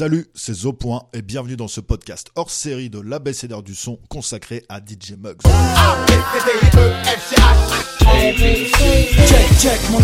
[0.00, 3.98] Salut, c'est Zo Point et bienvenue dans ce podcast hors série de l'ABCDR du son
[4.08, 5.42] consacré à DJ Muggs.
[9.26, 9.98] Check, check, mon.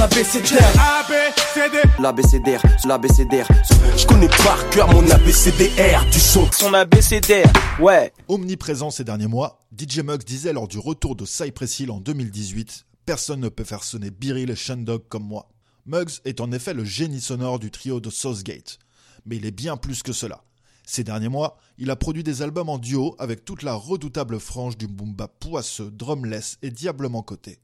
[3.96, 6.46] Je connais par cœur mon du son.
[6.52, 7.50] Son ABCDR,
[7.80, 12.00] ouais Omniprésent ces derniers mois, DJ Muggs disait lors du retour de Cypress Hill en
[12.00, 15.48] 2018 Personne ne peut faire sonner Biril et Shandog comme moi.
[15.86, 18.78] Muggs est en effet le génie sonore du trio de Southgate.
[19.26, 20.42] Mais il est bien plus que cela.
[20.84, 24.78] Ces derniers mois, il a produit des albums en duo avec toute la redoutable frange
[24.78, 27.58] du boom bap poisseux, drumless et diablement coté.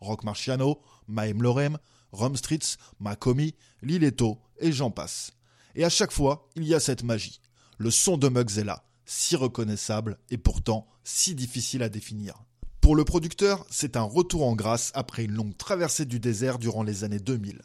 [0.00, 1.78] Rock Marciano, Maim Lorem,
[2.12, 5.32] Rum Streets, Makomi, Lileto et j'en passe.
[5.74, 7.40] Et à chaque fois, il y a cette magie.
[7.76, 12.44] Le son de Muggs est là, si reconnaissable et pourtant si difficile à définir.
[12.80, 16.82] Pour le producteur, c'est un retour en grâce après une longue traversée du désert durant
[16.82, 17.62] les années 2000.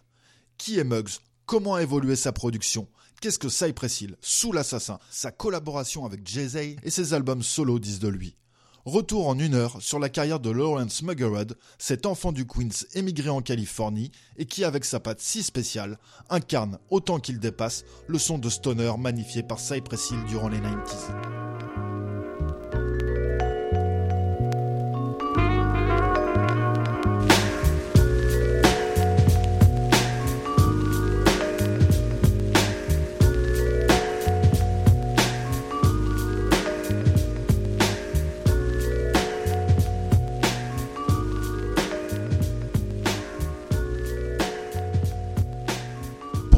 [0.57, 1.19] Qui est Muggs?
[1.45, 2.87] Comment a évolué sa production?
[3.21, 7.99] Qu'est-ce que Cypress Hill, Sous l'Assassin, sa collaboration avec Jay-Z et ses albums solo disent
[7.99, 8.35] de lui
[8.85, 13.29] Retour en une heure sur la carrière de Lawrence Muggerud, cet enfant du Queens émigré
[13.29, 18.37] en Californie et qui, avec sa patte si spéciale, incarne autant qu'il dépasse le son
[18.37, 22.08] de stoner magnifié par Cypress Hill durant les 90s.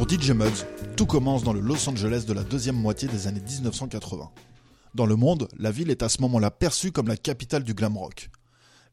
[0.02, 3.40] Pour DJ Muggs, tout commence dans le Los Angeles de la deuxième moitié des années
[3.40, 4.32] 1980.
[4.96, 7.96] Dans le monde, la ville est à ce moment-là perçue comme la capitale du glam
[7.96, 8.28] rock.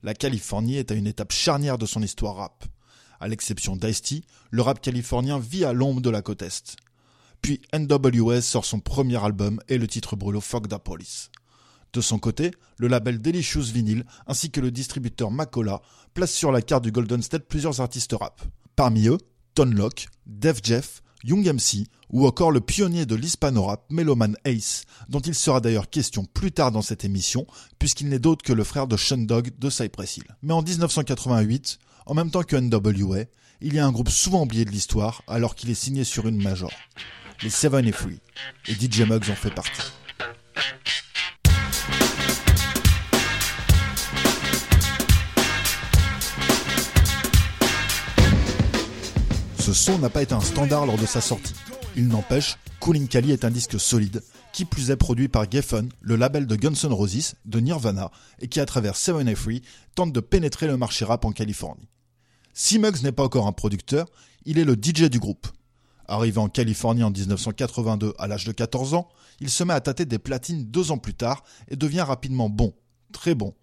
[0.03, 2.63] La Californie est à une étape charnière de son histoire rap.
[3.19, 6.75] À l'exception d'Ice-T, le rap californien vit à l'ombre de la côte Est.
[7.41, 11.31] Puis NWS sort son premier album et le titre brûle Fuck the Police.
[11.91, 15.81] De son côté, le label Delicious Vinyl ainsi que le distributeur Macola
[16.13, 18.44] placent sur la carte du Golden State plusieurs artistes rap.
[18.75, 19.17] Parmi eux,
[19.59, 25.20] Ton Locke, Def Jeff, Young MC ou encore le pionnier de l'hispano-rap Meloman Ace, dont
[25.20, 27.46] il sera d'ailleurs question plus tard dans cette émission,
[27.78, 30.24] puisqu'il n'est d'autre que le frère de Sean Dog de Cypress Hill.
[30.44, 33.25] Mais en 1988, en même temps que NWA,
[33.59, 36.41] il y a un groupe souvent oublié de l'histoire alors qu'il est signé sur une
[36.41, 36.72] major,
[37.44, 38.22] les Seven et Free,
[38.70, 39.91] et DJ Muggs en fait partie.
[49.59, 51.53] Ce son n'a pas été un standard lors de sa sortie.
[51.96, 56.16] Il n'empêche, Coolin Kali est un disque solide, qui plus est produit par Geffen, le
[56.16, 58.09] label de Guns N' Roses, de Nirvana,
[58.40, 59.62] et qui à travers 7 Free
[59.96, 61.90] tente de pénétrer le marché rap en Californie.
[62.53, 64.08] Si Muggs n'est pas encore un producteur,
[64.46, 65.47] il est le DJ du groupe.
[66.08, 69.09] Arrivé en Californie en 1982 à l'âge de 14 ans,
[69.41, 72.74] il se met à tâter des platines deux ans plus tard et devient rapidement bon,
[73.12, 73.53] très bon.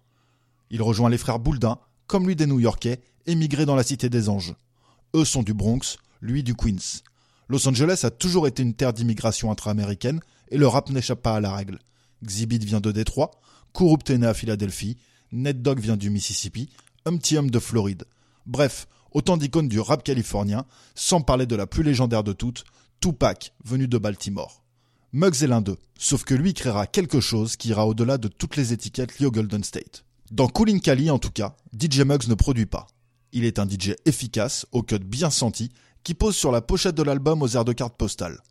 [0.69, 4.55] Il rejoint les frères Bouldin, comme lui des New-Yorkais, émigrés dans la cité des anges.
[5.15, 7.01] Eux sont du Bronx, lui du Queens.
[7.49, 10.19] Los Angeles a toujours été une terre d'immigration intra-américaine
[10.49, 11.79] et le rap n'échappe pas à la règle.
[12.23, 13.31] Xzibit vient de Détroit,
[13.73, 14.97] Kurupt est né à Philadelphie,
[15.31, 16.69] Ned Dogg vient du Mississippi,
[17.05, 18.05] Humpty Hump de Floride.
[18.45, 20.65] Bref, autant d'icônes du rap californien,
[20.95, 22.65] sans parler de la plus légendaire de toutes,
[22.99, 24.63] Tupac, venu de Baltimore.
[25.13, 28.55] Muggs est l'un d'eux, sauf que lui créera quelque chose qui ira au-delà de toutes
[28.55, 30.03] les étiquettes liées au Golden State.
[30.31, 32.87] Dans Coolin Cali, en tout cas, DJ Muggs ne produit pas.
[33.33, 35.71] Il est un DJ efficace, au cut bien senti,
[36.03, 38.41] qui pose sur la pochette de l'album aux airs de carte postale.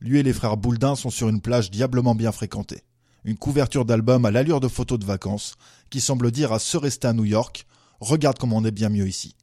[0.00, 2.82] Lui et les frères Bouldin sont sur une plage diablement bien fréquentée.
[3.24, 5.54] Une couverture d'album à l'allure de photos de vacances,
[5.90, 7.66] qui semble dire à ceux restés à New York,
[8.00, 9.34] regarde comme on est bien mieux ici.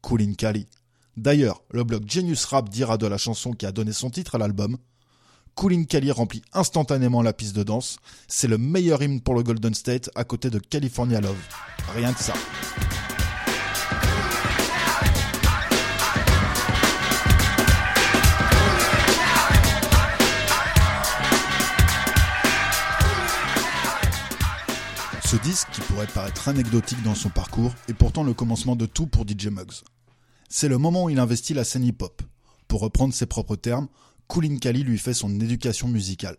[0.00, 0.66] Coolin Cali.
[1.16, 4.38] D'ailleurs, le blog Genius Rap dira de la chanson qui a donné son titre à
[4.38, 4.76] l'album.
[5.54, 7.96] Coolin Cali remplit instantanément la piste de danse.
[8.28, 11.38] C'est le meilleur hymne pour le Golden State à côté de California Love.
[11.94, 12.34] Rien que ça.
[25.26, 29.08] Ce disque, qui pourrait paraître anecdotique dans son parcours, est pourtant le commencement de tout
[29.08, 29.82] pour DJ Muggs.
[30.48, 32.22] C'est le moment où il investit la scène hip-hop.
[32.68, 33.88] Pour reprendre ses propres termes,
[34.28, 36.36] Coolin Kali lui fait son éducation musicale.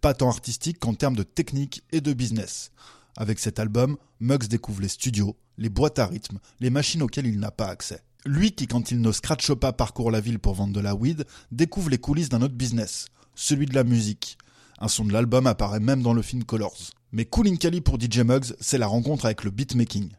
[0.00, 2.70] Pas tant artistique qu'en termes de technique et de business.
[3.16, 7.40] Avec cet album, Muggs découvre les studios, les boîtes à rythme, les machines auxquelles il
[7.40, 8.04] n'a pas accès.
[8.24, 11.26] Lui qui, quand il ne scratche pas, parcourt la ville pour vendre de la weed,
[11.50, 14.38] découvre les coulisses d'un autre business, celui de la musique.
[14.78, 16.92] Un son de l'album apparaît même dans le film Colors.
[17.12, 20.10] Mais Coolin Cali pour DJ Muggs, c'est la rencontre avec le beatmaking.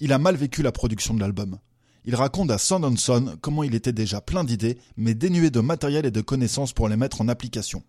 [0.00, 1.58] Il a mal vécu la production de l'album.
[2.04, 5.60] Il raconte à Son on Son comment il était déjà plein d'idées, mais dénué de
[5.60, 7.84] matériel et de connaissances pour les mettre en application.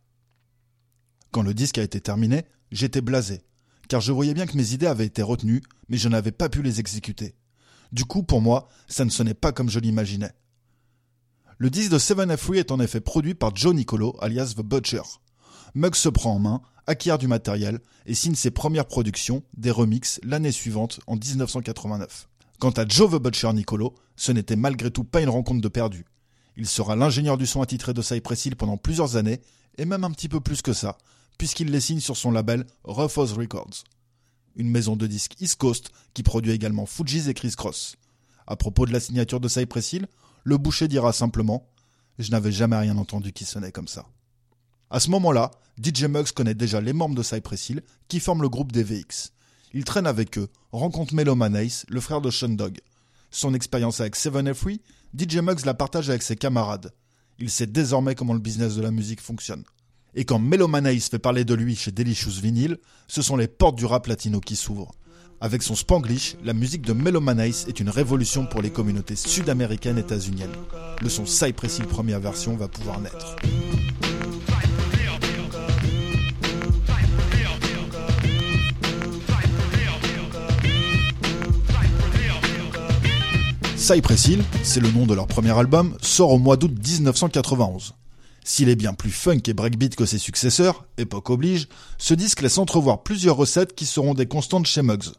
[1.31, 3.41] Quand le disque a été terminé, j'étais blasé,
[3.89, 6.61] car je voyais bien que mes idées avaient été retenues, mais je n'avais pas pu
[6.61, 7.33] les exécuter.
[7.91, 10.31] Du coup, pour moi, ça ne sonnait pas comme je l'imaginais.
[11.57, 15.01] Le disque de Seven Free est en effet produit par Joe Nicolo, alias The Butcher.
[15.75, 20.19] Muggs se prend en main, acquiert du matériel et signe ses premières productions, des remixes,
[20.23, 22.27] l'année suivante, en 1989.
[22.59, 26.05] Quant à Joe The Butcher Nicolo, ce n'était malgré tout pas une rencontre de perdu.
[26.55, 29.41] Il sera l'ingénieur du son attitré de Cypress Hill pendant plusieurs années,
[29.77, 30.97] et même un petit peu plus que ça,
[31.39, 33.83] puisqu'il les signe sur son label Rufus Records.
[34.55, 37.95] Une maison de disques East Coast qui produit également Fugees et Chris Cross.
[38.45, 40.07] À propos de la signature de Cypress Hill,
[40.43, 41.67] le boucher dira simplement
[42.19, 44.05] Je n'avais jamais rien entendu qui sonnait comme ça.
[44.93, 45.49] À ce moment-là,
[45.83, 49.31] DJ Muggs connaît déjà les membres de Cypress Hill qui forment le groupe des VX.
[49.73, 52.77] Il traîne avec eux, rencontre Melo Manace, le frère de Sean Dog.
[53.31, 54.81] Son expérience avec Seven Free,
[55.17, 56.91] DJ Muggs la partage avec ses camarades.
[57.39, 59.63] Il sait désormais comment le business de la musique fonctionne.
[60.13, 63.79] Et quand Melo Manace fait parler de lui chez Delicious Vinyl, ce sont les portes
[63.79, 64.93] du rap latino qui s'ouvrent.
[65.41, 70.01] Avec son Spanglish, la musique de Melomanice est une révolution pour les communautés sud-américaines et
[70.01, 70.55] états-uniennes.
[71.01, 73.35] Le son Cypress Hill première version va pouvoir naître.
[83.83, 84.29] Cypress
[84.63, 87.95] c'est le nom de leur premier album, sort au mois d'août 1991.
[88.45, 92.57] S'il est bien plus funk et breakbeat que ses successeurs, époque oblige, ce disque laisse
[92.57, 95.11] entrevoir plusieurs recettes qui seront des constantes chez Muggs.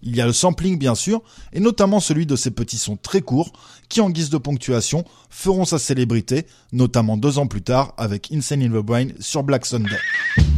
[0.00, 1.22] Il y a le sampling bien sûr,
[1.52, 3.52] et notamment celui de ces petits sons très courts
[3.88, 8.62] qui en guise de ponctuation feront sa célébrité, notamment deux ans plus tard avec Insane
[8.62, 9.98] in the Brain sur Black Sunday.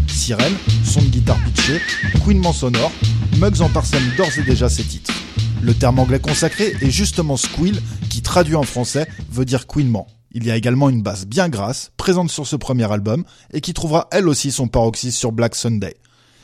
[0.08, 1.80] Sirène, son de guitare pitché,
[2.22, 2.92] couinement sonore,
[3.38, 5.25] Muggs en parsème d'ores et déjà ses titres.
[5.62, 7.80] Le terme anglais consacré est justement squeal,
[8.10, 10.06] qui traduit en français veut dire couinement.
[10.32, 13.72] Il y a également une basse bien grasse, présente sur ce premier album, et qui
[13.72, 15.96] trouvera elle aussi son paroxysme sur Black Sunday.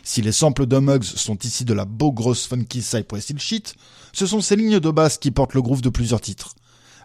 [0.02, 3.74] Si les samples de Muggs sont ici de la beau grosse funky Cypress Hill shit,
[4.12, 6.54] ce sont ces lignes de basse qui portent le groove de plusieurs titres.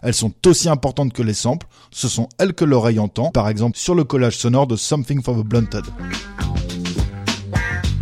[0.02, 3.78] Elles sont aussi importantes que les samples, ce sont elles que l'oreille entend, par exemple
[3.78, 5.84] sur le collage sonore de Something for the Blunted.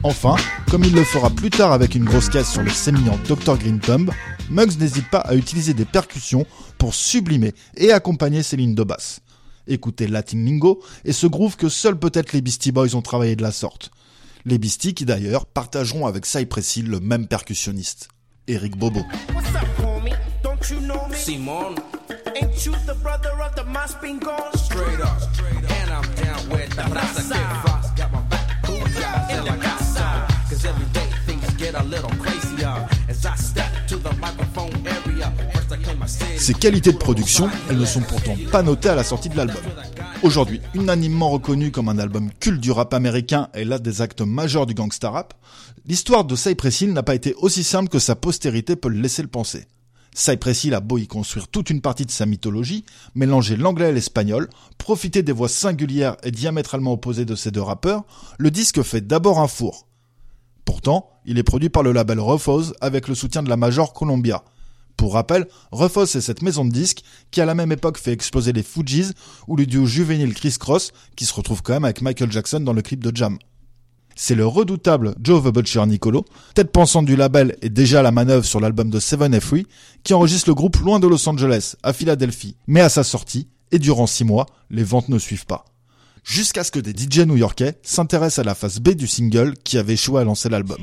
[0.06, 0.36] Enfin,
[0.70, 3.80] comme il le fera plus tard avec une grosse caisse sur le sémillant Dr Green
[3.80, 4.12] Thumb,
[4.50, 6.46] Muggs n'hésite pas à utiliser des percussions
[6.78, 9.18] pour sublimer et accompagner ses lignes de basse.
[9.66, 13.42] Écoutez Latin Lingo et ce groove que seuls peut-être les Beastie Boys ont travaillé de
[13.42, 13.90] la sorte.
[14.44, 18.06] Les Beastie qui d'ailleurs partageront avec Cypress Hill le même percussionniste,
[18.46, 19.02] Eric Bobo.
[36.36, 39.62] Ces qualités de production, elles ne sont pourtant pas notées à la sortie de l'album.
[40.22, 44.66] Aujourd'hui, unanimement reconnu comme un album culte du rap américain et l'un des actes majeurs
[44.66, 45.34] du gangsta rap,
[45.86, 49.22] l'histoire de Cypress Hill n'a pas été aussi simple que sa postérité peut le laisser
[49.22, 49.66] le penser.
[50.14, 53.92] Cypress Hill a beau y construire toute une partie de sa mythologie, mélanger l'anglais et
[53.92, 58.04] l'espagnol, profiter des voix singulières et diamétralement opposées de ces deux rappeurs,
[58.38, 59.85] le disque fait d'abord un four.
[60.66, 64.44] Pourtant, il est produit par le label Rufus avec le soutien de la Major Columbia,
[64.96, 68.52] pour rappel, Rufus est cette maison de disques qui à la même époque fait exploser
[68.52, 69.12] les Fugees
[69.46, 72.72] ou le duo juvénile Chris Cross qui se retrouve quand même avec Michael Jackson dans
[72.72, 73.38] le clip de Jam.
[74.14, 76.24] C'est le redoutable Joe the Butcher Nicolo,
[76.54, 79.66] tête pensante du label et déjà à la manœuvre sur l'album de Seven Free,
[80.04, 82.56] qui enregistre le groupe loin de Los Angeles, à Philadelphie.
[82.66, 85.66] Mais à sa sortie, et durant six mois, les ventes ne suivent pas.
[86.26, 89.92] Jusqu'à ce que des DJ new-yorkais s'intéressent à la phase B du single qui avait
[89.92, 90.78] échoué à lancer l'album.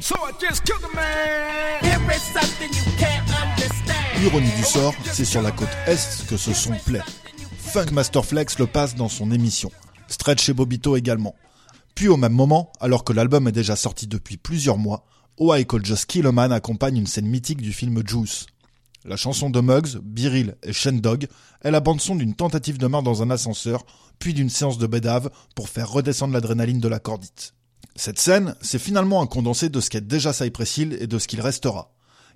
[4.24, 7.02] Ironie du sort, c'est sur la côte Est que ce son plaît.
[7.58, 9.70] Funk Master Flex le passe dans son émission.
[10.08, 11.36] Stretch et Bobito également.
[11.94, 15.06] Puis au même moment, alors que l'album est déjà sorti depuis plusieurs mois,
[15.38, 18.46] Oh I Call Just Kill a Man accompagne une scène mythique du film Juice.
[19.06, 21.28] La chanson de Muggs, Biril et Shen Dog
[21.62, 23.86] est la bande-son d'une tentative de meurtre dans un ascenseur,
[24.18, 27.54] puis d'une séance de bédave pour faire redescendre l'adrénaline de la cordite.
[27.98, 31.28] Cette scène, c'est finalement un condensé de ce qu'est déjà Cypress Hill et de ce
[31.28, 31.92] qu'il restera.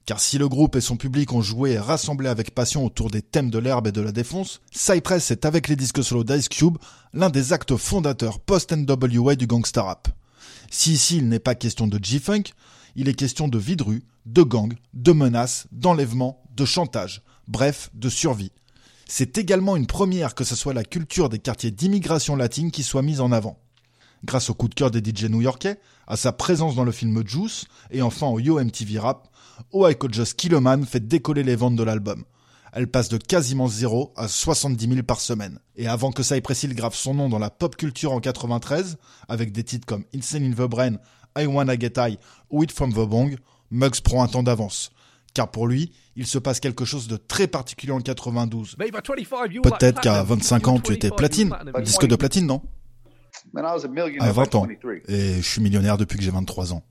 [0.06, 3.22] Car si le groupe et son public ont joué et rassemblé avec passion autour des
[3.22, 6.78] thèmes de l'herbe et de la défonce, Cypress est avec les disques solo d'Ice Cube
[7.14, 10.10] l'un des actes fondateurs post-NWA du gangsta rap.
[10.70, 12.44] Si ici il n'est pas question de G-Funk,
[12.98, 13.78] il est question de vie
[14.28, 18.52] de rue, de menaces, d'enlèvement, de chantage, bref, de survie.
[19.08, 23.02] C'est également une première que ce soit la culture des quartiers d'immigration latine qui soit
[23.02, 23.58] mise en avant.
[24.26, 27.66] Grâce au coup de cœur des DJ new-yorkais, à sa présence dans le film Juice,
[27.90, 29.30] et enfin au Yo MTV Rap,
[29.72, 32.26] Could Just Kill a Man fait décoller les ventes de l'album.
[32.74, 35.60] Elle passe de quasiment zéro à 70 000 par semaine.
[35.78, 38.98] Et avant que Cypress Hill grave son nom dans la pop culture en 93,
[39.30, 40.98] avec des titres comme Insane in the Brain,
[41.38, 42.18] I Wanna Get High
[42.50, 43.38] ou It From The Bong,
[43.72, 44.92] Muggs prend un temps d'avance.
[45.34, 48.76] Car pour lui, il se passe quelque chose de très particulier en 92.
[49.62, 52.62] Peut-être qu'à 25 ans, tu étais platine, disque de platine, non?
[54.20, 54.68] À 20 ans.
[55.08, 56.84] Et je suis millionnaire depuis que j'ai 23 ans.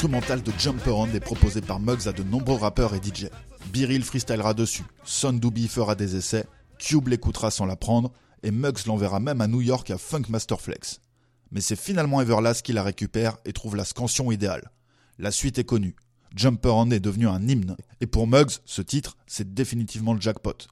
[0.00, 3.26] L'instrumental de Jumper On est proposé par Muggs à de nombreux rappeurs et DJ.
[3.70, 6.46] Biril freestylera dessus, Son Doobie fera des essais,
[6.78, 8.10] Cube l'écoutera sans l'apprendre,
[8.42, 11.02] et Muggs l'enverra même à New York à Funk Masterflex.
[11.50, 14.70] Mais c'est finalement Everlast qui la récupère et trouve la scansion idéale.
[15.18, 15.96] La suite est connue.
[16.34, 17.76] Jumper On est devenu un hymne.
[18.00, 20.66] Et pour Muggs, ce titre, c'est définitivement le jackpot.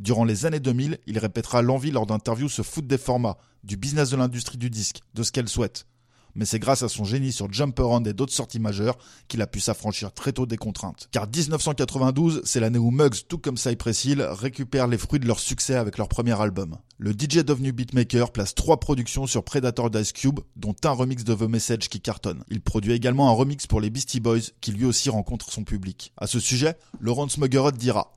[0.00, 4.08] Durant les années 2000, il répétera l'envie lors d'interviews se foutre des formats, du business
[4.08, 5.84] de l'industrie du disque, de ce qu'elle souhaite
[6.34, 8.96] mais c'est grâce à son génie sur Jumper On et d'autres sorties majeures
[9.28, 11.08] qu'il a pu s'affranchir très tôt des contraintes.
[11.10, 15.40] Car 1992, c'est l'année où Muggs, tout comme Cypress Hill, récupèrent les fruits de leur
[15.40, 16.78] succès avec leur premier album.
[16.98, 21.34] Le DJ devenu beatmaker place trois productions sur Predator d'Ice Cube, dont un remix de
[21.34, 22.44] The Message qui cartonne.
[22.48, 26.12] Il produit également un remix pour les Beastie Boys, qui lui aussi rencontre son public.
[26.16, 28.12] À ce sujet, Laurence Muggerud dira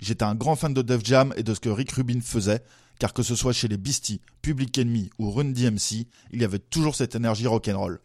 [0.00, 2.62] J'étais un grand fan de Def Jam et de ce que Rick Rubin faisait,
[2.98, 6.58] car que ce soit chez les Beastie, Public Enemy ou Run DMC, il y avait
[6.58, 8.00] toujours cette énergie rock'n'roll.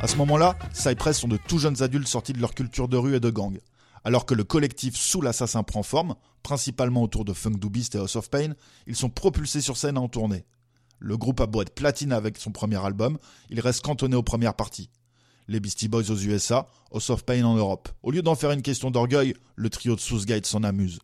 [0.00, 3.16] À ce moment-là, Cypress sont de tout jeunes adultes sortis de leur culture de rue
[3.16, 3.58] et de gang.
[4.04, 7.98] Alors que le collectif Sous l'Assassin prend forme, principalement autour de Funk Do Beast et
[7.98, 8.54] House of Pain,
[8.86, 10.44] ils sont propulsés sur scène en tournée.
[10.98, 13.18] Le groupe a beau être platine avec son premier album,
[13.50, 14.90] il reste cantonné aux premières parties.
[15.46, 17.88] Les Beastie Boys aux USA, au Soft Pain en Europe.
[18.02, 20.98] Au lieu d'en faire une question d'orgueil, le trio de Sousgate s'en amuse.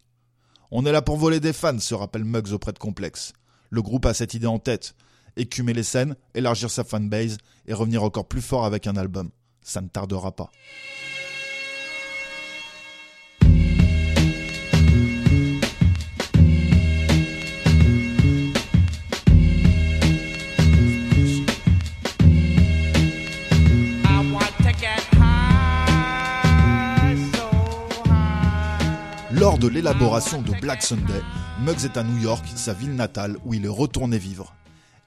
[0.70, 3.32] On est là pour voler des fans, se rappelle Muggs auprès de Complex.
[3.70, 4.94] Le groupe a cette idée en tête.
[5.36, 9.30] Écumer les scènes, élargir sa fanbase et revenir encore plus fort avec un album.
[9.62, 10.50] Ça ne tardera pas.
[29.36, 31.20] Lors de l'élaboration de Black Sunday,
[31.60, 34.54] Muggs est à New York, sa ville natale, où il est retourné vivre.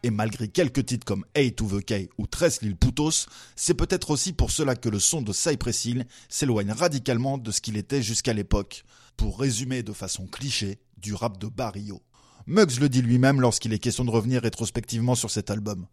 [0.04, 4.12] Et malgré quelques titres comme A to the K ou Tres Lil Putos, c'est peut-être
[4.12, 5.88] aussi pour cela que le son de Cypress
[6.28, 8.84] s'éloigne radicalement de ce qu'il était jusqu'à l'époque.
[9.16, 12.02] Pour résumer de façon cliché, du rap de Barrio.
[12.48, 15.88] Muggs le dit lui-même lorsqu'il est question de revenir rétrospectivement sur cet album.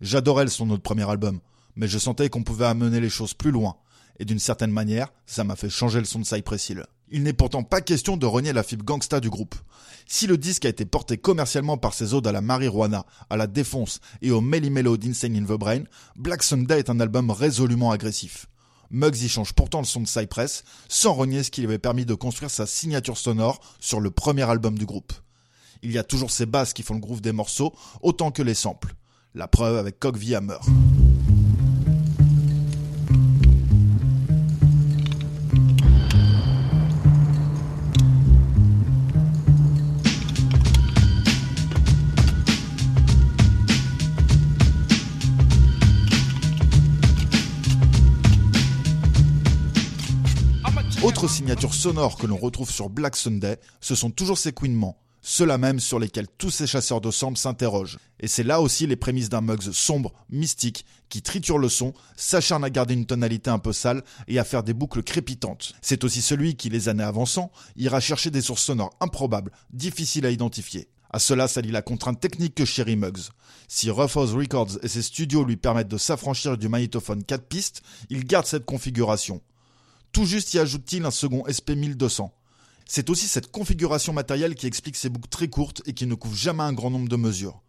[0.00, 1.38] J'adorais le son de notre premier album,
[1.76, 3.76] mais je sentais qu'on pouvait amener les choses plus loin.
[4.18, 6.72] Et d'une certaine manière, ça m'a fait changer le son de Cypress.
[7.10, 9.54] Il n'est pourtant pas question de renier la fibre gangsta du groupe.
[10.08, 13.46] Si le disque a été porté commercialement par ses odes à la marijuana, à la
[13.46, 15.84] défonce et au melly mellow d'Insane in the Brain,
[16.16, 18.46] Black Sunday est un album résolument agressif.
[18.90, 22.06] Muggs y change pourtant le son de Cypress, sans renier ce qui lui avait permis
[22.06, 25.12] de construire sa signature sonore sur le premier album du groupe.
[25.82, 27.72] Il y a toujours ces basses qui font le groove des morceaux,
[28.02, 28.94] autant que les samples.
[29.34, 30.58] La preuve avec Coq Hammer.
[51.26, 55.58] Autre signature sonore que l'on retrouve sur Black Sunday, ce sont toujours ces couinements, ceux-là
[55.58, 57.98] même sur lesquels tous ces chasseurs de samples s'interrogent.
[58.20, 62.62] Et c'est là aussi les prémices d'un Muggs sombre, mystique, qui triture le son, s'acharne
[62.62, 65.74] à garder une tonalité un peu sale et à faire des boucles crépitantes.
[65.82, 70.30] C'est aussi celui qui, les années avançant, ira chercher des sources sonores improbables, difficiles à
[70.30, 70.86] identifier.
[71.10, 73.30] À cela s'allie la contrainte technique que chérit Muggs.
[73.66, 78.24] Si House Records et ses studios lui permettent de s'affranchir du magnétophone 4 pistes, il
[78.26, 79.40] garde cette configuration.
[80.12, 82.30] Tout juste y ajoute-t-il un second SP1200.
[82.86, 86.36] C'est aussi cette configuration matérielle qui explique ces boucles très courtes et qui ne couvrent
[86.36, 87.62] jamais un grand nombre de mesures.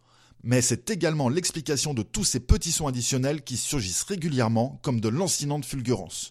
[0.44, 5.08] Mais c'est également l'explication de tous ces petits sons additionnels qui surgissent régulièrement comme de
[5.08, 6.30] lancinantes fulgurances.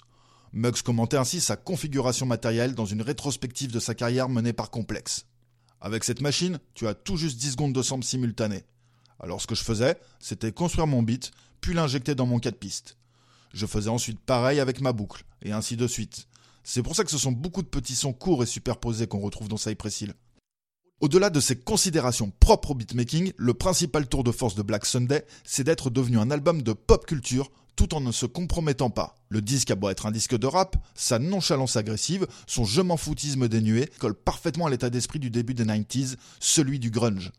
[0.53, 5.25] Muggs commentait ainsi sa configuration matérielle dans une rétrospective de sa carrière menée par Complex.
[5.81, 8.63] Avec cette machine, tu as tout juste 10 secondes de sample simultané.
[9.19, 12.97] Alors ce que je faisais, c'était construire mon beat, puis l'injecter dans mon 4 pistes.
[13.53, 16.27] Je faisais ensuite pareil avec ma boucle, et ainsi de suite.
[16.63, 19.47] C'est pour ça que ce sont beaucoup de petits sons courts et superposés qu'on retrouve
[19.47, 20.13] dans Cypress Hill.
[20.99, 25.25] Au-delà de ces considérations propres au beatmaking, le principal tour de force de Black Sunday,
[25.43, 29.15] c'est d'être devenu un album de pop culture tout en ne se compromettant pas.
[29.29, 32.97] Le disque a beau être un disque de rap, sa nonchalance agressive, son je m'en
[32.97, 37.31] foutisme dénué colle parfaitement à l'état d'esprit du début des 90s, celui du grunge.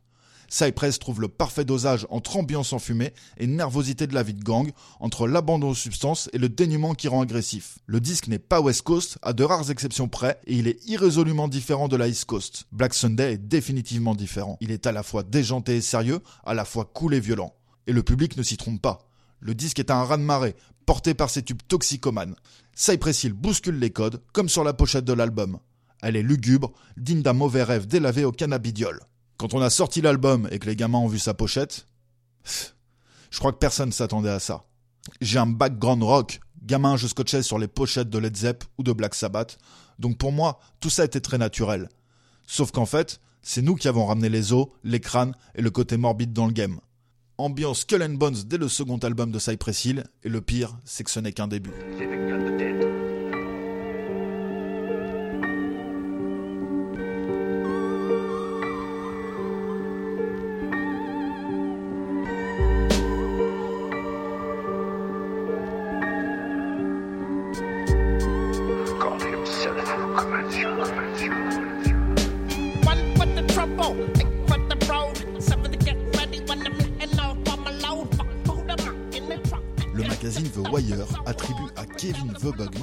[0.48, 4.70] Cypress trouve le parfait dosage entre ambiance enfumée et nervosité de la vie de gang,
[4.98, 7.78] entre l'abandon aux substances et le dénuement qui rend agressif.
[7.86, 11.48] Le disque n'est pas West Coast, à de rares exceptions près, et il est irrésolument
[11.48, 12.64] différent de la East Coast.
[12.72, 14.56] Black Sunday est définitivement différent.
[14.60, 17.54] Il est à la fois déjanté et sérieux, à la fois cool et violent.
[17.86, 19.10] Et le public ne s'y trompe pas.
[19.40, 22.34] Le disque est un raz-de-marée, porté par ses tubes toxicomanes.
[22.74, 25.58] Cypress Hill bouscule les codes, comme sur la pochette de l'album.
[26.00, 29.00] Elle est lugubre, digne d'un mauvais rêve délavé au cannabidiol.
[29.38, 31.86] Quand on a sorti l'album et que les gamins ont vu sa pochette,
[33.30, 34.64] je crois que personne s'attendait à ça.
[35.20, 38.92] J'ai un background rock, gamin je scotchais sur les pochettes de Led Zepp ou de
[38.92, 39.56] Black Sabbath,
[40.00, 41.88] donc pour moi, tout ça était très naturel.
[42.48, 45.96] Sauf qu'en fait, c'est nous qui avons ramené les os, les crânes et le côté
[45.96, 46.80] morbide dans le game.
[47.36, 51.20] Ambiance Skull Bones dès le second album de Cypress et le pire, c'est que ce
[51.20, 51.70] n'est qu'un début.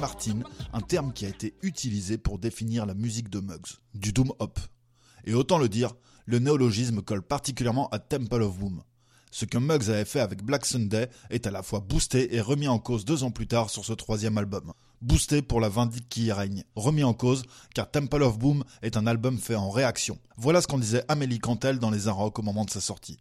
[0.00, 0.40] Martin
[0.72, 4.58] un terme qui a été utilisé pour définir la musique de Muggs, du doom hop.
[5.24, 5.94] Et autant le dire,
[6.26, 8.82] le néologisme colle particulièrement à Temple of Boom.
[9.30, 12.68] Ce que Muggs avait fait avec Black Sunday est à la fois boosté et remis
[12.68, 14.72] en cause deux ans plus tard sur ce troisième album.
[15.02, 18.96] Boosté pour la vindicte qui y règne, remis en cause car Temple of Boom est
[18.96, 20.18] un album fait en réaction.
[20.36, 23.18] Voilà ce qu'en disait Amélie Cantel dans les Inrocks au moment de sa sortie.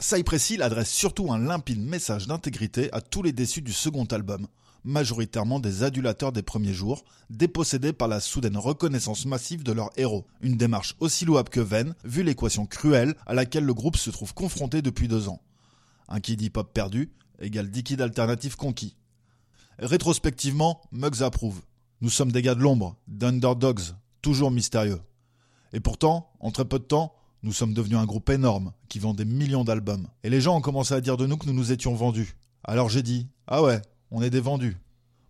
[0.00, 4.46] Cypress adresse surtout un limpide message d'intégrité à tous les déçus du second album,
[4.84, 10.26] majoritairement des adulateurs des premiers jours, dépossédés par la soudaine reconnaissance massive de leur héros.
[10.40, 14.34] Une démarche aussi louable que vaine, vu l'équation cruelle à laquelle le groupe se trouve
[14.34, 15.40] confronté depuis deux ans.
[16.08, 17.10] Un kid hip-hop perdu
[17.40, 18.96] égale 10 kids alternatifs conquis.
[19.78, 21.62] Rétrospectivement, Muggs approuve.
[22.00, 25.00] Nous sommes des gars de l'ombre, d'underdogs, toujours mystérieux.
[25.72, 29.14] Et pourtant, en très peu de temps, nous sommes devenus un groupe énorme qui vend
[29.14, 30.08] des millions d'albums.
[30.24, 32.36] Et les gens ont commencé à dire de nous que nous nous étions vendus.
[32.64, 34.76] Alors j'ai dit Ah ouais, on est des vendus.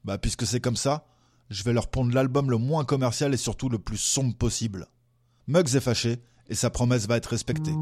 [0.05, 1.07] Bah puisque c'est comme ça,
[1.51, 4.87] je vais leur pondre l'album le moins commercial et surtout le plus sombre possible.
[5.47, 7.75] Muggs est fâché et sa promesse va être respectée.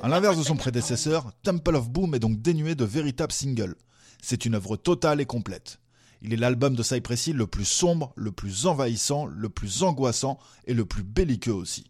[0.00, 3.74] À l'inverse de son prédécesseur, Temple of Boom est donc dénué de véritables singles.
[4.22, 5.80] C'est une œuvre totale et complète.
[6.22, 10.38] Il est l'album de Cypress Hill le plus sombre, le plus envahissant, le plus angoissant
[10.66, 11.84] et le plus belliqueux aussi.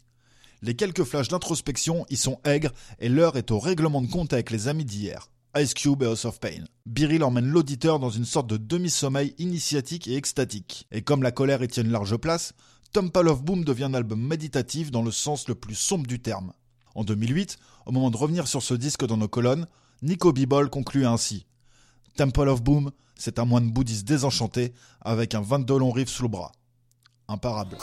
[0.61, 4.51] Les quelques flashs d'introspection y sont aigres et l'heure est au règlement de compte avec
[4.51, 5.31] les amis d'hier.
[5.57, 6.65] Ice Cube et House of Pain.
[6.85, 10.87] Biril emmène l'auditeur dans une sorte de demi-sommeil initiatique et extatique.
[10.93, 12.53] Et comme la colère y tient une large place,
[12.93, 16.53] Temple of Boom devient un album méditatif dans le sens le plus sombre du terme.
[16.95, 19.67] En 2008, au moment de revenir sur ce disque dans nos colonnes,
[20.03, 21.47] Nico Bibol conclut ainsi
[22.17, 26.29] Temple of Boom, c'est un moine bouddhiste désenchanté avec un 22 long riff sous le
[26.29, 26.53] bras.
[27.29, 27.77] Imparable.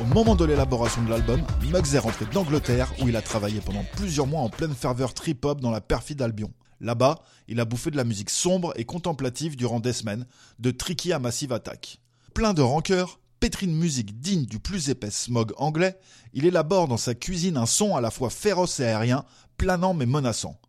[0.00, 3.84] Au moment de l'élaboration de l'album, Muggs est rentré d'Angleterre où il a travaillé pendant
[3.96, 6.52] plusieurs mois en pleine ferveur trip-hop dans la perfide Albion.
[6.80, 10.26] Là-bas, il a bouffé de la musique sombre et contemplative durant des semaines,
[10.60, 11.98] de Tricky à Massive Attack.
[12.32, 15.98] Plein de rancœur, pétri de musique digne du plus épais smog anglais,
[16.32, 19.24] il élabore dans sa cuisine un son à la fois féroce et aérien,
[19.56, 20.60] planant mais menaçant.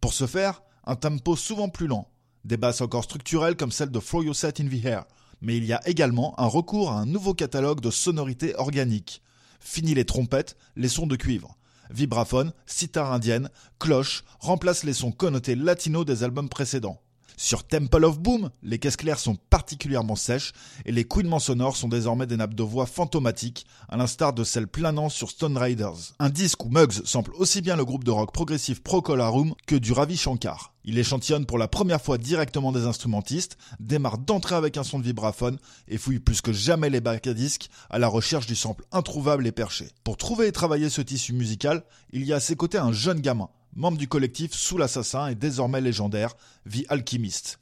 [0.00, 2.08] Pour ce faire, un tempo souvent plus lent,
[2.44, 5.04] des basses encore structurelles comme celle de Throw Your Set in the Air,
[5.40, 9.22] mais il y a également un recours à un nouveau catalogue de sonorités organiques.
[9.60, 11.56] Fini les trompettes, les sons de cuivre
[11.92, 17.00] vibraphone, sitar indienne, cloche remplacent les sons connotés latino des albums précédents.
[17.36, 20.52] Sur Temple of Boom, les caisses claires sont particulièrement sèches
[20.84, 24.68] et les couinements sonores sont désormais des nappes de voix fantomatiques, à l'instar de celles
[24.68, 26.14] planant sur Stone Riders.
[26.18, 29.92] Un disque où Muggs sample aussi bien le groupe de rock progressif Procolarum que du
[29.92, 30.72] Ravi Shankar.
[30.84, 35.04] Il échantillonne pour la première fois directement des instrumentistes, démarre d'entrer avec un son de
[35.04, 38.84] vibraphone et fouille plus que jamais les bacs à disques à la recherche du sample
[38.90, 39.88] introuvable et perché.
[40.02, 43.20] Pour trouver et travailler ce tissu musical, il y a à ses côtés un jeune
[43.20, 46.34] gamin, membre du collectif Sous l'Assassin et désormais légendaire,
[46.66, 47.58] vie Alchemist.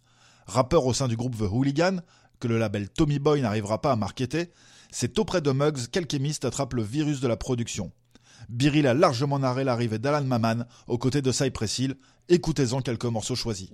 [0.47, 1.99] Rappeur au sein du groupe The Hooligan,
[2.41, 4.51] que le label Tommy Boy n'arrivera pas à marketer,
[4.91, 7.93] c'est auprès de Muggs qu'Alchemist attrape le virus de la production.
[8.49, 11.95] Biril a largement narré l'arrivée d'Alan Maman aux côtés de Cypress Hill.
[12.29, 13.69] Écoutez-en quelques morceaux choisis.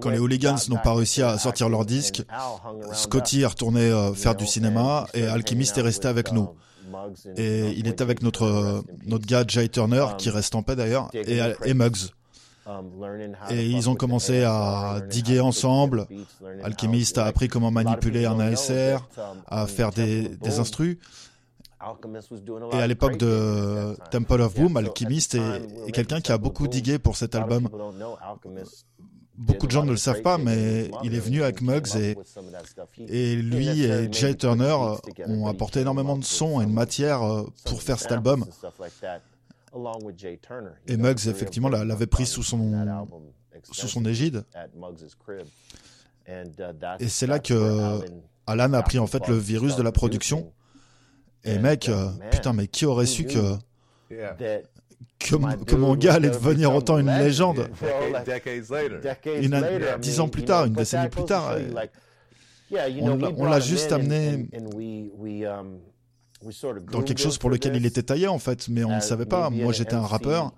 [0.00, 2.22] Quand les Hooligans n'ont pas réussi à sortir leur disque,
[2.92, 6.48] Scotty est retourné euh, faire du cinéma et Alchemist est resté avec nous.
[7.36, 11.40] Et il est avec notre, notre gars Jay Turner, qui reste en paix d'ailleurs, et,
[11.64, 12.10] et Muggs.
[13.50, 16.06] Et ils ont commencé à diguer ensemble.
[16.62, 18.98] Alchemist a appris comment manipuler un ASR,
[19.46, 20.98] à faire des, des instrus.
[22.72, 27.16] Et à l'époque de Temple of Boom, Alchemist est, quelqu'un qui a beaucoup digué pour
[27.16, 27.68] cet album.
[29.40, 32.14] Beaucoup de gens ne le savent pas, mais il est venu avec Muggs et,
[33.08, 34.76] et lui et Jay Turner
[35.26, 38.44] ont apporté énormément de sons et de matière euh, pour faire cet album.
[40.86, 42.70] Et Muggs, effectivement, l'avait pris sous son,
[43.72, 44.44] sous son égide.
[46.98, 48.00] Et c'est là que
[48.46, 50.52] Alan a pris en fait le virus de la production.
[51.44, 53.54] Et mec, euh, putain, mais qui aurait su que,
[55.18, 57.68] que, mon gars allait devenir autant une légende
[60.00, 61.56] Dix ans plus tard, une décennie plus tard,
[62.72, 64.48] on l'a juste amené
[66.90, 69.50] dans quelque chose pour lequel il était taillé en fait, mais on ne savait pas.
[69.50, 70.52] Moi j'étais un rappeur,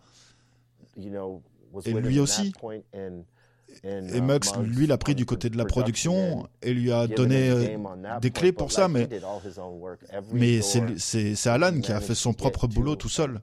[1.84, 2.52] et lui aussi.
[3.84, 8.18] Et Mux, lui, l'a pris du côté de la production et lui a donné euh,
[8.20, 9.08] des clés pour ça, mais,
[10.32, 13.40] mais c'est Alan qui a fait son propre boulot tout seul.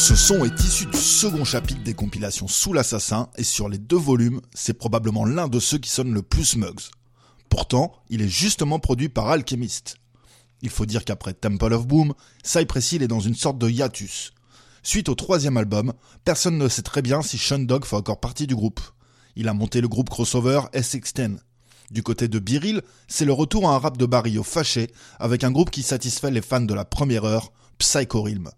[0.00, 3.98] Ce son est issu du second chapitre des compilations Sous l'Assassin et sur les deux
[3.98, 6.88] volumes, c'est probablement l'un de ceux qui sonne le plus Mugs.
[7.50, 9.98] Pourtant, il est justement produit par Alchemist.
[10.62, 14.32] Il faut dire qu'après Temple of Boom, Cypress est dans une sorte de hiatus.
[14.82, 15.92] Suite au troisième album,
[16.24, 18.80] personne ne sait très bien si Sean Dog fait encore partie du groupe.
[19.36, 21.36] Il a monté le groupe crossover SX10.
[21.90, 25.50] Du côté de Biril, c'est le retour à un rap de Barrio fâché avec un
[25.50, 28.50] groupe qui satisfait les fans de la première heure, Psycho Realm.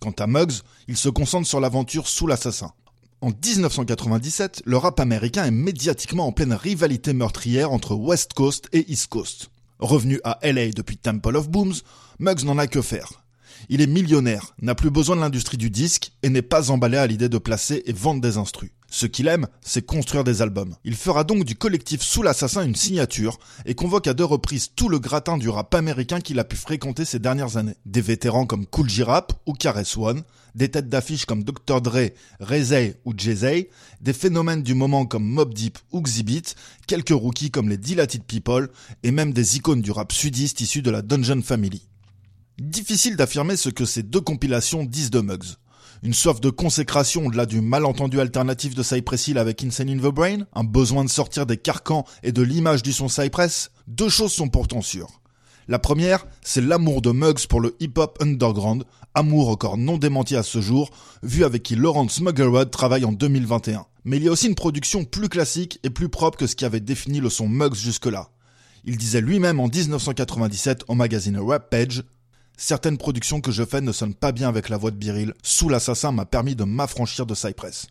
[0.00, 2.72] Quant à Muggs, il se concentre sur l'aventure sous l'assassin.
[3.20, 8.90] En 1997, le rap américain est médiatiquement en pleine rivalité meurtrière entre West Coast et
[8.92, 9.50] East Coast.
[9.78, 11.74] Revenu à LA depuis Temple of Booms,
[12.18, 13.23] Muggs n'en a que faire.
[13.68, 17.06] Il est millionnaire, n'a plus besoin de l'industrie du disque et n'est pas emballé à
[17.06, 18.70] l'idée de placer et vendre des instrus.
[18.94, 20.76] Ce qu'il aime, c'est construire des albums.
[20.84, 24.88] Il fera donc du collectif Sous l'Assassin une signature et convoque à deux reprises tout
[24.88, 27.74] le gratin du rap américain qu'il a pu fréquenter ces dernières années.
[27.86, 30.22] Des vétérans comme Cool J-Rap ou Caress One,
[30.54, 31.80] des têtes d'affiche comme Dr.
[31.80, 33.66] Dre, Ray ou Jay-Z,
[34.00, 36.54] des phénomènes du moment comme Mob Deep ou Xzibit,
[36.86, 38.68] quelques rookies comme les Dilated People
[39.02, 41.82] et même des icônes du rap sudiste issus de la Dungeon Family.
[42.60, 45.56] Difficile d'affirmer ce que ces deux compilations disent de Muggs.
[46.04, 50.14] Une soif de consécration au-delà du malentendu alternatif de Cypress Hill avec Insane in the
[50.14, 54.32] Brain Un besoin de sortir des carcans et de l'image du son Cypress Deux choses
[54.32, 55.20] sont pourtant sûres.
[55.66, 60.44] La première, c'est l'amour de Muggs pour le hip-hop underground, amour encore non démenti à
[60.44, 60.90] ce jour,
[61.24, 63.84] vu avec qui Lawrence Muggerud travaille en 2021.
[64.04, 66.64] Mais il y a aussi une production plus classique et plus propre que ce qui
[66.64, 68.28] avait défini le son Muggs jusque-là.
[68.84, 72.04] Il disait lui-même en 1997 au magazine Rap Page
[72.56, 75.34] Certaines productions que je fais ne sonnent pas bien avec la voix de Biril.
[75.42, 77.88] Sous l'assassin m'a permis de m'affranchir de Cypress.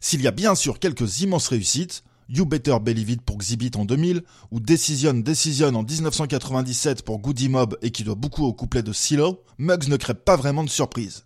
[0.00, 3.84] S'il y a bien sûr quelques immenses réussites, You Better Believe It pour Xzibit en
[3.84, 4.22] 2000,
[4.52, 8.92] ou Decision Decision en 1997 pour Goody Mob et qui doit beaucoup au couplet de
[8.92, 11.24] Silo, Muggs ne crée pas vraiment de surprise.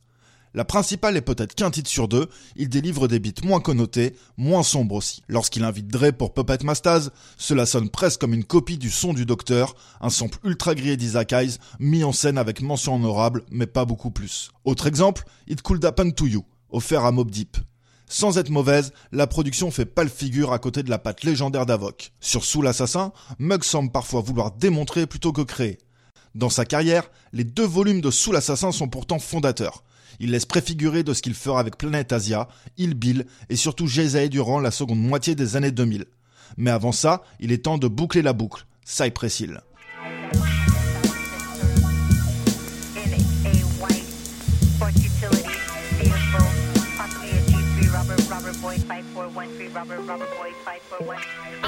[0.56, 4.62] La principale est peut-être qu'un titre sur deux, il délivre des beats moins connotés, moins
[4.62, 5.20] sombres aussi.
[5.26, 9.26] Lorsqu'il invite Dre pour Puppet Mastaz, cela sonne presque comme une copie du son du
[9.26, 13.84] docteur, un sample ultra grillé d'Isaac Eyes, mis en scène avec mention honorable, mais pas
[13.84, 14.52] beaucoup plus.
[14.64, 17.56] Autre exemple, It Could Happen to You, offert à Mob Deep.
[18.06, 21.66] Sans être mauvaise, la production fait pas le figure à côté de la patte légendaire
[21.66, 22.12] d'Avoc.
[22.20, 25.78] Sur Sous l'assassin, Mug semble parfois vouloir démontrer plutôt que créer.
[26.34, 29.83] Dans sa carrière, les deux volumes de Sous l'assassin sont pourtant fondateurs.
[30.20, 34.28] Il laisse préfigurer de ce qu'il fera avec Planet Asia, Il Bill et surtout Jay
[34.28, 36.06] durant la seconde moitié des années 2000.
[36.56, 38.66] Mais avant ça, il est temps de boucler la boucle.
[38.84, 39.60] Cypress Hill.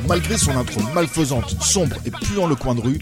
[0.07, 2.99] Malgré son intro malfaisante, sombre et puant le coin de rue,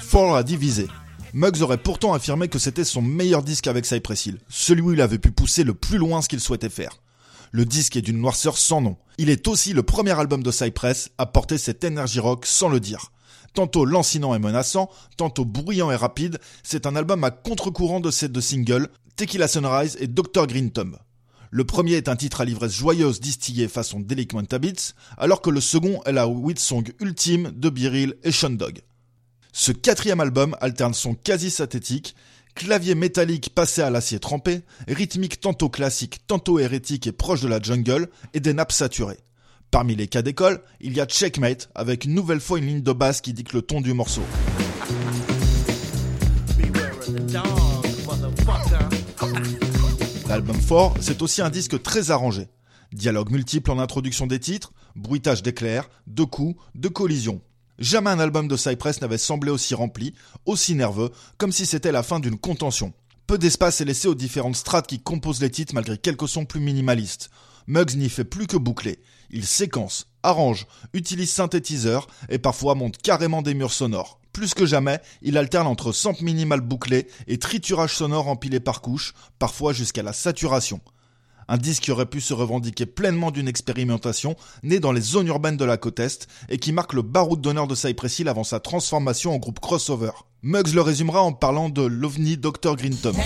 [0.00, 0.86] Ford a divisé.
[1.34, 5.00] Muggs aurait pourtant affirmé que c'était son meilleur disque avec Cypress Hill, celui où il
[5.00, 7.00] avait pu pousser le plus loin ce qu'il souhaitait faire.
[7.50, 8.96] Le disque est d'une noirceur sans nom.
[9.18, 12.78] Il est aussi le premier album de Cypress à porter cette énergie rock sans le
[12.78, 13.10] dire.
[13.52, 18.28] Tantôt lancinant et menaçant, tantôt bruyant et rapide, c'est un album à contre-courant de ces
[18.28, 20.46] deux singles, Tequila Sunrise et Dr.
[20.46, 20.96] Green Thumb.
[21.50, 25.60] Le premier est un titre à l'ivresse joyeuse distillée façon Delinquent Habits, alors que le
[25.60, 28.82] second est la hit song ultime de Biril et Sean Dog.
[29.56, 32.16] Ce quatrième album alterne son quasi synthétique,
[32.56, 37.62] clavier métallique passé à l'acier trempé, rythmique tantôt classique, tantôt hérétique et proche de la
[37.62, 39.20] jungle, et des nappes saturées.
[39.70, 42.92] Parmi les cas d'école, il y a Checkmate, avec une nouvelle fois une ligne de
[42.92, 44.22] basse qui dicte le ton du morceau.
[50.28, 52.48] L'album fort, c'est aussi un disque très arrangé.
[52.92, 57.40] Dialogue multiple en introduction des titres, bruitage d'éclairs, de coups, de collisions.
[57.78, 60.14] Jamais un album de Cypress n'avait semblé aussi rempli,
[60.46, 62.92] aussi nerveux, comme si c'était la fin d'une contention.
[63.26, 66.60] Peu d'espace est laissé aux différentes strates qui composent les titres malgré quelques sons plus
[66.60, 67.30] minimalistes.
[67.66, 69.00] Muggs n'y fait plus que boucler.
[69.30, 74.20] Il séquence, arrange, utilise synthétiseur et parfois monte carrément des murs sonores.
[74.32, 79.14] Plus que jamais, il alterne entre sample minimal bouclé et triturage sonore empilé par couches,
[79.38, 80.80] parfois jusqu'à la saturation.
[81.48, 85.56] Un disque qui aurait pu se revendiquer pleinement d'une expérimentation née dans les zones urbaines
[85.56, 88.60] de la côte Est et qui marque le baroud d'honneur de Cypress Hill avant sa
[88.60, 90.10] transformation en groupe crossover.
[90.42, 92.76] Muggs le résumera en parlant de l'OVNI Dr.
[92.76, 93.16] Green Thumb.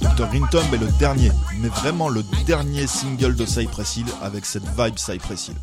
[0.00, 0.28] Dr.
[0.28, 1.30] Green Thumb est le dernier,
[1.60, 5.56] mais vraiment le dernier single de Cypress Hill avec cette vibe Cypress Hill.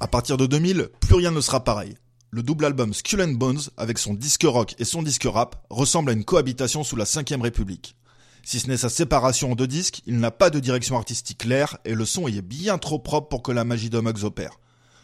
[0.00, 1.94] À partir de 2000, plus rien ne sera pareil.
[2.34, 6.10] Le double album Skull and Bones, avec son disque rock et son disque rap, ressemble
[6.10, 7.94] à une cohabitation sous la 5 République.
[8.42, 11.78] Si ce n'est sa séparation en deux disques, il n'a pas de direction artistique claire
[11.84, 14.58] et le son y est bien trop propre pour que la magie de Muggs opère.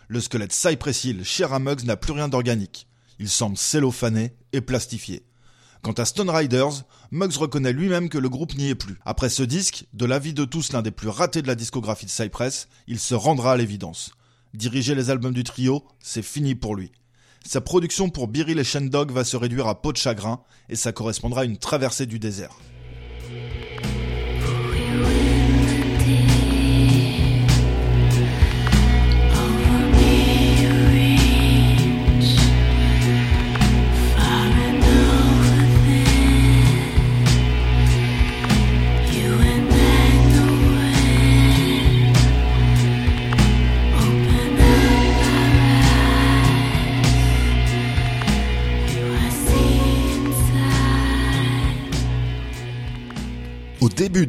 [0.09, 2.89] Le squelette Cypress Hill, cher à Muggs, n'a plus rien d'organique.
[3.21, 5.23] Il semble cellophané et plastifié.
[5.83, 8.99] Quant à Stone Riders, Muggs reconnaît lui-même que le groupe n'y est plus.
[9.05, 12.11] Après ce disque, de l'avis de tous l'un des plus ratés de la discographie de
[12.11, 14.11] Cypress, il se rendra à l'évidence.
[14.53, 16.91] Diriger les albums du trio, c'est fini pour lui.
[17.45, 20.93] Sa production pour Biril et Shendog va se réduire à peau de chagrin et ça
[20.93, 22.57] correspondra à une traversée du désert.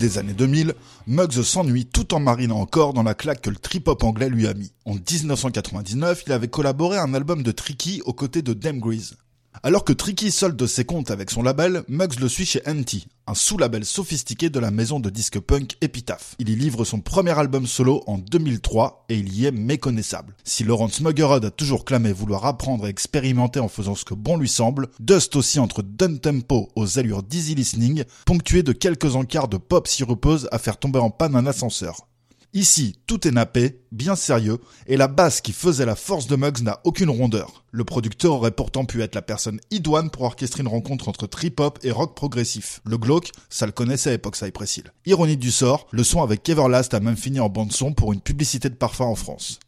[0.01, 0.73] Des années 2000,
[1.05, 4.53] Muggs s'ennuie tout en marinant encore dans la claque que le trip-hop anglais lui a
[4.55, 4.73] mis.
[4.83, 9.15] En 1999, il avait collaboré à un album de Tricky aux côtés de Dem Grease.
[9.63, 13.35] Alors que Tricky solde ses comptes avec son label, Muggs le suit chez NT, un
[13.35, 16.33] sous-label sophistiqué de la maison de disque punk Epitaph.
[16.39, 20.35] Il y livre son premier album solo en 2003 et il y est méconnaissable.
[20.43, 24.35] Si Lawrence Muggerud a toujours clamé vouloir apprendre et expérimenter en faisant ce que bon
[24.35, 29.47] lui semble, Dust aussi entre d'un tempo aux allures d'easy listening, ponctué de quelques encarts
[29.47, 32.07] de pop sirupeuse à faire tomber en panne un ascenseur.
[32.53, 36.63] Ici, tout est nappé, bien sérieux, et la basse qui faisait la force de Muggs
[36.63, 37.63] n'a aucune rondeur.
[37.71, 41.79] Le producteur aurait pourtant pu être la personne idoine pour orchestrer une rencontre entre trip-hop
[41.81, 42.81] et rock progressif.
[42.83, 44.91] Le glauque, ça le connaissait à l'époque Cypress Hill.
[45.05, 48.69] Ironie du sort, le son avec Everlast a même fini en bande-son pour une publicité
[48.69, 49.59] de parfum en France.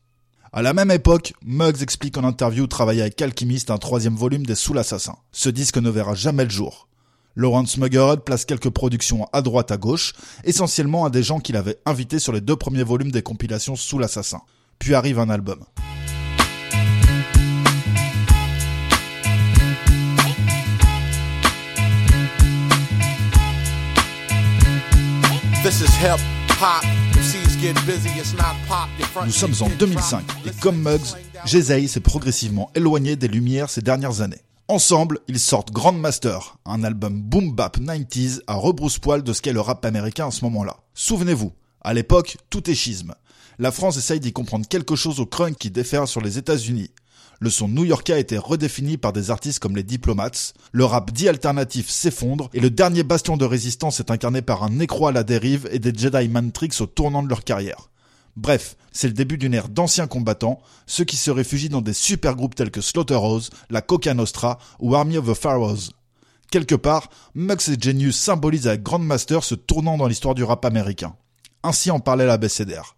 [0.51, 4.55] À la même époque, Muggs explique en interview travailler avec Alchemist un troisième volume des
[4.55, 5.17] Soul Assassins.
[5.31, 6.89] Ce disque ne verra jamais le jour.
[7.35, 11.79] Lawrence Muggerud place quelques productions à droite à gauche, essentiellement à des gens qu'il avait
[11.85, 14.41] invités sur les deux premiers volumes des compilations Sous l'Assassin.
[14.77, 15.63] Puis arrive un album.
[29.25, 31.15] Nous sommes en 2005 et comme Muggs,
[31.45, 34.41] Jay s'est progressivement éloigné des lumières ces dernières années.
[34.69, 39.59] Ensemble, ils sortent Grandmaster, un album boom bap 90s à rebrousse-poil de ce qu'est le
[39.59, 40.77] rap américain à ce moment-là.
[40.93, 43.13] Souvenez-vous, à l'époque, tout est schisme.
[43.59, 46.91] La France essaye d'y comprendre quelque chose au crunk qui déferle sur les États-Unis.
[47.41, 51.27] le son new-yorkais a été redéfini par des artistes comme les Diplomats, le rap dit
[51.27, 55.25] alternatif s'effondre et le dernier bastion de résistance est incarné par un nécro à la
[55.25, 57.89] dérive et des Jedi Mantrix au tournant de leur carrière.
[58.35, 62.35] Bref, c'est le début d'une ère d'anciens combattants, ceux qui se réfugient dans des super
[62.35, 65.91] groupes tels que Slaughterhouse, la Coca Nostra ou Army of the Pharaohs.
[66.51, 71.15] Quelque part, Mux et Genius symbolisent avec Grandmaster ce tournant dans l'histoire du rap américain.
[71.63, 72.95] Ainsi en parlait la BCDR.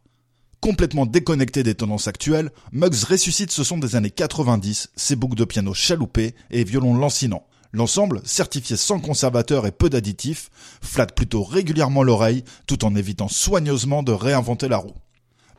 [0.62, 5.46] Complètement déconnecté des tendances actuelles, Muggs ressuscite ce son des années 90, ses boucles de
[5.46, 7.46] piano chaloupées et violons lancinants.
[7.72, 10.50] L'ensemble, certifié sans conservateur et peu d'additifs,
[10.82, 14.96] flatte plutôt régulièrement l'oreille tout en évitant soigneusement de réinventer la roue.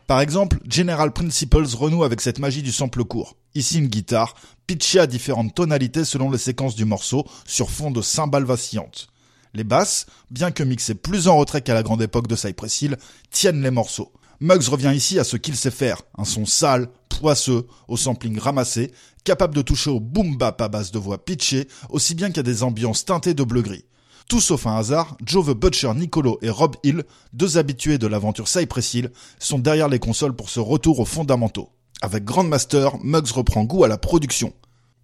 [0.06, 3.36] Par exemple, General Principles renoue avec cette magie du sample court.
[3.56, 4.34] Ici une guitare,
[4.68, 9.08] pitchée à différentes tonalités selon les séquences du morceau, sur fond de cymbales vacillantes.
[9.52, 12.98] Les basses, bien que mixées plus en retrait qu'à la grande époque de Cypress Hill,
[13.30, 14.12] tiennent les morceaux.
[14.38, 18.92] Muggs revient ici à ce qu'il sait faire, un son sale, poisseux, au sampling ramassé,
[19.24, 22.62] capable de toucher au boom bap à base de voix pitchées, aussi bien qu'à des
[22.62, 23.86] ambiances teintées de bleu-gris.
[24.28, 28.48] Tout sauf un hasard, Joe the Butcher Nicolo et Rob Hill, deux habitués de l'aventure
[28.48, 31.70] Cypress Hill, sont derrière les consoles pour ce retour aux fondamentaux.
[32.02, 34.52] Avec Grandmaster, Muggs reprend goût à la production.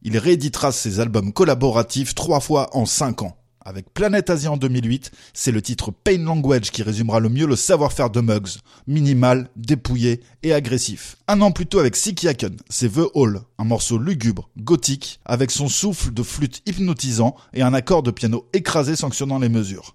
[0.02, 3.36] Il rééditera ses albums collaboratifs trois fois en cinq ans.
[3.64, 7.54] Avec Planète Asie en 2008, c'est le titre Pain Language qui résumera le mieux le
[7.54, 8.58] savoir-faire de Muggs.
[8.88, 11.16] Minimal, dépouillé et agressif.
[11.28, 15.68] Un an plus tôt avec Sikiaken, c'est The Hall, un morceau lugubre, gothique, avec son
[15.68, 19.94] souffle de flûte hypnotisant et un accord de piano écrasé sanctionnant les mesures.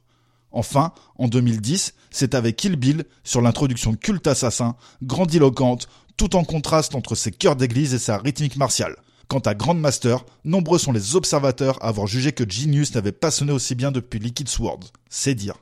[0.52, 6.96] Enfin, en 2010, c'est avec Kill Bill sur l'introduction culte assassin, grandiloquente, tout en contraste
[6.96, 8.96] entre ses chœurs d'église et sa rythmique martiale.
[9.28, 13.52] Quant à Grandmaster, nombreux sont les observateurs à avoir jugé que Genius n'avait pas sonné
[13.52, 14.80] aussi bien depuis Liquid Sword.
[15.10, 15.56] C'est dire.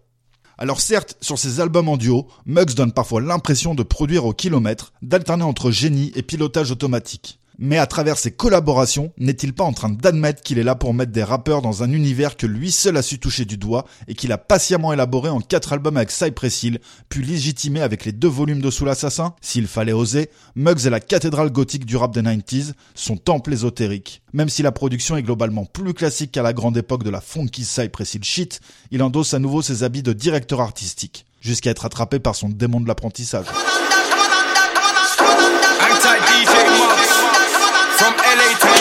[0.58, 4.94] Alors certes, sur ses albums en duo, Muggs donne parfois l'impression de produire au kilomètre,
[5.02, 7.40] d'alterner entre génie et pilotage automatique.
[7.58, 11.12] Mais à travers ses collaborations, n'est-il pas en train d'admettre qu'il est là pour mettre
[11.12, 14.32] des rappeurs dans un univers que lui seul a su toucher du doigt et qu'il
[14.32, 18.62] a patiemment élaboré en quatre albums avec Cypress Hill, puis légitimé avec les deux volumes
[18.62, 22.74] de Sous l'Assassin S'il fallait oser, Muggs est la cathédrale gothique du rap des 90s,
[22.94, 24.22] son temple ésotérique.
[24.34, 27.64] Même si la production est globalement plus classique qu'à la grande époque de la funky
[27.64, 28.60] Cypress Hill shit,
[28.92, 32.82] il endosse à nouveau ses habits de directeur artistique, jusqu'à être attrapé par son démon
[32.82, 33.46] de l'apprentissage.
[37.98, 38.75] From LA to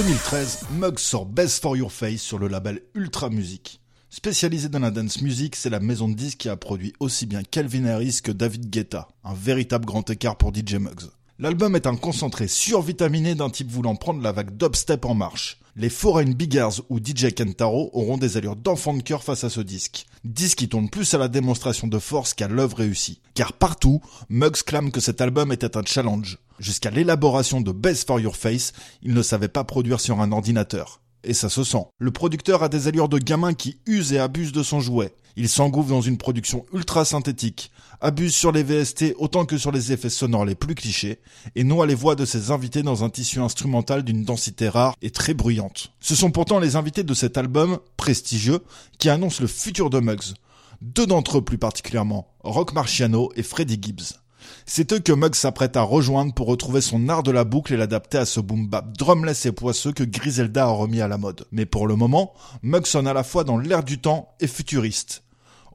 [0.00, 3.82] 2013, Muggs sort Best for Your Face sur le label Ultra Music.
[4.08, 7.42] Spécialisé dans la dance music, c'est la maison de disques qui a produit aussi bien
[7.42, 11.10] Calvin Harris que David Guetta, un véritable grand écart pour DJ Muggs.
[11.38, 15.60] L'album est un concentré survitaminé d'un type voulant prendre la vague dubstep en marche.
[15.76, 19.60] Les Foreign Biggers ou DJ Kentaro auront des allures d'enfant de cœur face à ce
[19.60, 20.06] disque.
[20.24, 23.20] Disque qui tourne plus à la démonstration de force qu'à l'œuvre réussie.
[23.34, 26.38] Car partout, Muggs clame que cet album était un challenge.
[26.60, 31.00] Jusqu'à l'élaboration de Best for Your Face, il ne savait pas produire sur un ordinateur.
[31.24, 31.86] Et ça se sent.
[31.98, 35.14] Le producteur a des allures de gamin qui use et abuse de son jouet.
[35.36, 37.70] Il s'engouffre dans une production ultra synthétique,
[38.02, 41.20] abuse sur les VST autant que sur les effets sonores les plus clichés,
[41.54, 45.10] et noie les voix de ses invités dans un tissu instrumental d'une densité rare et
[45.10, 45.92] très bruyante.
[46.00, 48.60] Ce sont pourtant les invités de cet album, prestigieux,
[48.98, 50.34] qui annoncent le futur de Muggs.
[50.82, 54.20] Deux d'entre eux plus particulièrement, Rock Marciano et Freddie Gibbs.
[54.66, 57.76] C'est eux que Muggs s'apprête à rejoindre pour retrouver son art de la boucle et
[57.76, 61.46] l'adapter à ce boom bap drumless et poisseux que Griselda a remis à la mode.
[61.52, 65.22] Mais pour le moment, Muggs sonne à la fois dans l'air du temps et futuriste.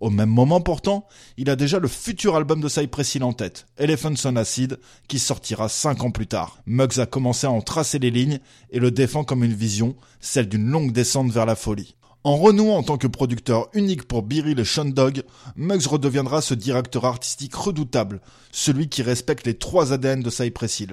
[0.01, 3.65] Au même moment pourtant, il a déjà le futur album de Cypress Hill en tête,
[3.78, 6.60] Elephants on Acid, qui sortira cinq ans plus tard.
[6.65, 8.39] Muggs a commencé à en tracer les lignes
[8.71, 11.95] et le défend comme une vision, celle d'une longue descente vers la folie.
[12.26, 15.22] En renouant en tant que producteur unique pour Beery et Sean Dog,
[15.56, 18.20] Muggs redeviendra ce directeur artistique redoutable,
[18.52, 20.86] celui qui respecte les trois ADN de Cypress.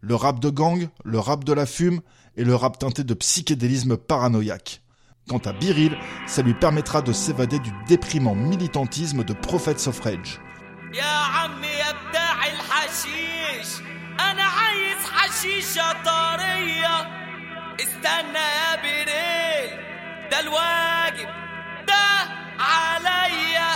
[0.00, 2.00] Le rap de gang, le rap de la fume
[2.38, 4.80] et le rap teinté de psychédélisme paranoïaque.
[5.28, 5.94] Quant à Biril,
[6.26, 10.40] ça lui permettra de s'évader du déprimant militantisme de Prophets of Rage.
[20.30, 21.28] ده الواجب
[21.86, 22.04] ده
[22.60, 23.70] عليا.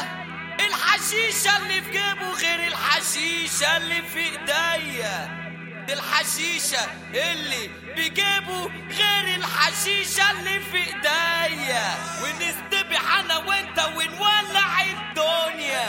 [0.60, 5.42] الحشيشة اللي في جيبه غير الحشيشة اللي في إيديا.
[5.86, 6.80] دي الحشيشة
[7.14, 11.84] اللي بيجيبوا غير الحشيشة اللي في إيديا.
[12.22, 15.88] ونستبح أنا وأنت ونولع الدنيا.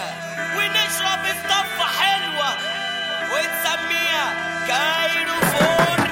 [0.57, 2.57] ونشرب الصفة حلوة
[3.31, 4.33] ونسميها
[4.67, 6.02] كايروفورنيا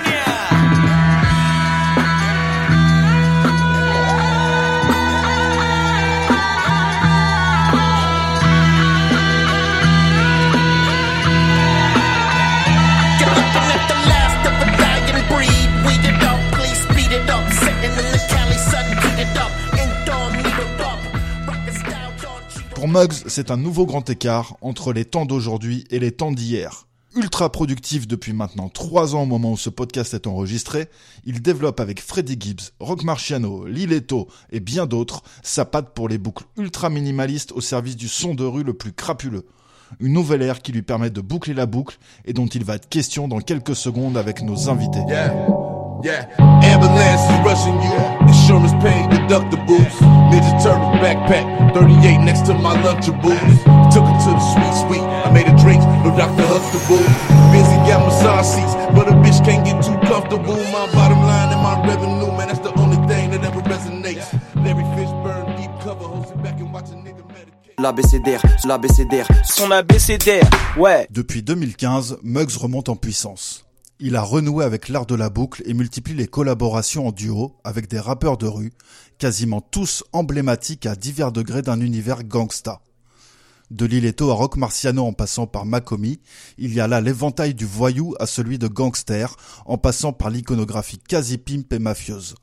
[22.92, 26.88] Muggs, c'est un nouveau grand écart entre les temps d'aujourd'hui et les temps d'hier.
[27.16, 30.88] Ultra productif depuis maintenant trois ans au moment où ce podcast est enregistré,
[31.24, 36.18] il développe avec Freddie Gibbs, Rock Marciano, Liletto et bien d'autres sa patte pour les
[36.18, 39.46] boucles ultra minimalistes au service du son de rue le plus crapuleux.
[40.02, 42.90] Une nouvelle ère qui lui permet de boucler la boucle et dont il va être
[42.90, 45.00] question dans quelques secondes avec nos invités.
[46.04, 46.26] Yeah.
[46.64, 47.96] Ambulance is rushing you.
[48.28, 49.94] Insurance paid, deductibles.
[50.32, 53.58] Ninja Turtle backpack, 38 next to my Lunchables.
[53.94, 55.02] Took her to the sweet sweet.
[55.02, 56.46] I made a drink, no Dr.
[56.48, 57.04] Huxtable.
[57.52, 60.56] Busy got massage seats, but a bitch can't get too comfortable.
[60.72, 64.32] My bottom line and my revenue, man, that's the only thing that ever resonates.
[64.56, 67.80] Larry Fishburne, deep cover, hold sit back and watch a nigga meditate.
[67.80, 69.28] L'ABCDR, l'ABCDR.
[69.44, 71.08] Son abécédaire, ouais.
[71.10, 73.66] Depuis 2015, Muggs remonte en puissance.
[74.04, 77.88] Il a renoué avec l'art de la boucle et multiplie les collaborations en duo avec
[77.88, 78.74] des rappeurs de rue,
[79.20, 82.82] quasiment tous emblématiques à divers degrés d'un univers gangsta.
[83.70, 86.20] De Liletto à Rock Marciano en passant par Macomi,
[86.58, 89.36] il y a là l'éventail du voyou à celui de gangster,
[89.68, 92.34] en passant par l'iconographie quasi pimp et mafieuse.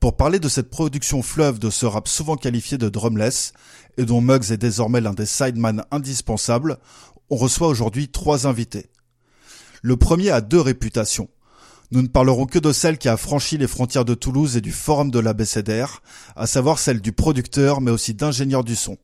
[0.00, 3.54] Pour parler de cette production fleuve de ce rap souvent qualifié de drumless,
[3.96, 6.76] et dont Muggs est désormais l'un des sideman indispensables,
[7.30, 8.90] on reçoit aujourd'hui trois invités.
[9.86, 11.28] Le premier a deux réputations.
[11.90, 14.72] Nous ne parlerons que de celle qui a franchi les frontières de Toulouse et du
[14.72, 16.00] forum de l'ABCDR,
[16.36, 18.96] à savoir celle du producteur mais aussi d'ingénieur du son.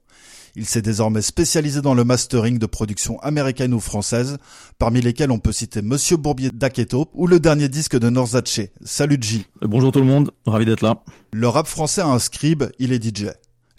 [0.56, 4.38] Il s'est désormais spécialisé dans le mastering de productions américaines ou françaises,
[4.78, 8.60] parmi lesquelles on peut citer Monsieur Bourbier d'Aketo ou le dernier disque de Norzace.
[8.82, 9.44] Salut G.
[9.62, 11.04] Euh, Bonjour tout le monde, ravi d'être là.
[11.34, 13.26] Le rap français a un scribe, il est DJ.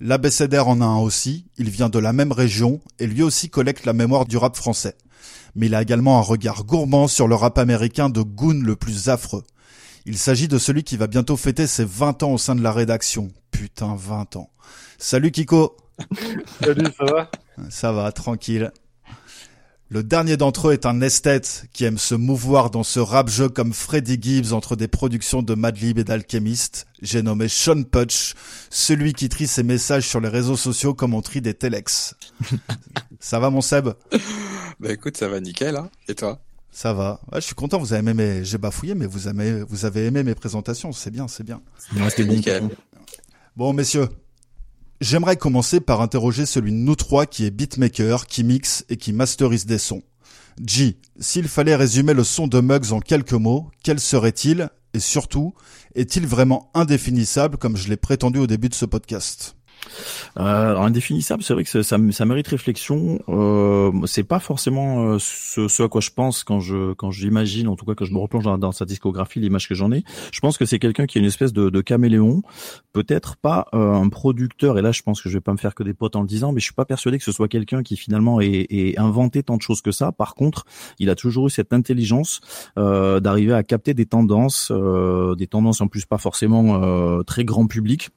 [0.02, 3.88] L'ABCDR en a un aussi, il vient de la même région et lui aussi collecte
[3.88, 4.96] la mémoire du rap français.
[5.56, 9.10] Mais il a également un regard gourmand sur le rap américain de Goon le plus
[9.10, 9.44] affreux.
[10.06, 12.72] Il s'agit de celui qui va bientôt fêter ses 20 ans au sein de la
[12.72, 13.30] rédaction.
[13.52, 14.50] Putain, 20 ans.
[14.98, 15.78] Salut Kiko
[16.64, 17.32] Salut, ça va?
[17.70, 18.72] Ça va, tranquille.
[19.94, 23.74] Le dernier d'entre eux est un esthète qui aime se mouvoir dans ce rap-jeu comme
[23.74, 26.88] Freddie Gibbs entre des productions de Madlib et d'Alchemist.
[27.02, 28.36] J'ai nommé Sean Putch,
[28.70, 32.16] celui qui trie ses messages sur les réseaux sociaux comme on trie des telex.
[33.20, 33.90] Ça va mon Seb?
[34.82, 36.42] Bah écoute, ça va nickel, hein Et toi?
[36.72, 37.22] Ça va.
[37.32, 38.44] Ouais, je suis content, vous avez aimé mes...
[38.44, 41.62] J'ai bafouillé, mais vous avez, vous avez aimé mes présentations, c'est bien, c'est bien.
[41.96, 42.34] Ouais, c'était bon.
[42.34, 42.70] Nickel.
[43.56, 44.10] Bon, messieurs,
[45.00, 49.14] j'aimerais commencer par interroger celui de nous trois qui est beatmaker, qui mixe et qui
[49.14, 50.02] masterise des sons.
[50.66, 54.70] G, s'il fallait résumer le son de Muggs en quelques mots, quel serait-il?
[54.96, 55.54] Et surtout,
[55.94, 59.56] est-il vraiment indéfinissable comme je l'ai prétendu au début de ce podcast?
[60.38, 63.20] Euh, alors indéfinissable, c'est vrai que ça, mérite réflexion.
[63.30, 67.76] Euh, c'est pas forcément euh, ce, à quoi je pense quand je quand j'imagine, en
[67.76, 70.04] tout cas quand je me replonge dans, sa discographie, l'image que j'en ai.
[70.32, 72.44] Je pense que c'est quelqu'un qui est une espèce de, caméléon,
[72.94, 74.78] peut-être pas euh, un producteur.
[74.78, 76.28] Et là, je pense que je vais pas me faire que des potes en le
[76.28, 79.58] disant, mais je suis pas persuadé que ce soit quelqu'un qui finalement ait, inventé tant
[79.58, 80.12] de choses que ça.
[80.12, 80.66] Par contre,
[81.00, 82.42] il a toujours eu cette intelligence
[82.78, 87.46] euh, d'arriver à capter des tendances, euh, des tendances en plus pas forcément euh, très
[87.46, 88.10] grand public.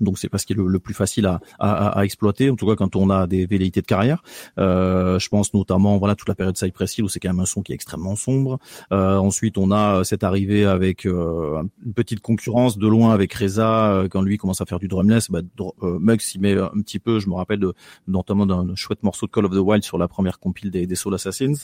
[0.00, 2.56] Donc c'est pas ce qui est le, le plus facile à, à, à, exploiter, en
[2.56, 4.22] tout cas quand on a des velléités de carrière.
[4.58, 7.46] Euh, je pense notamment voilà toute la période Cypress Hill où c'est quand même un
[7.46, 8.58] son qui est extrêmement sombre.
[8.92, 13.92] Euh, ensuite on a cette arrivée avec euh, une petite concurrence de loin avec Reza
[13.92, 15.30] euh, quand lui commence à faire du drumless.
[15.30, 15.40] Bah,
[15.82, 17.18] euh, Muggs s'y met un petit peu.
[17.18, 17.74] Je me rappelle de,
[18.08, 20.94] notamment d'un chouette morceau de Call of the Wild sur la première compile des, des
[20.94, 21.54] Soul Assassins.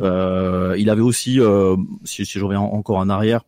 [0.00, 3.42] Euh, il avait aussi, euh, si, si je reviens encore en arrière,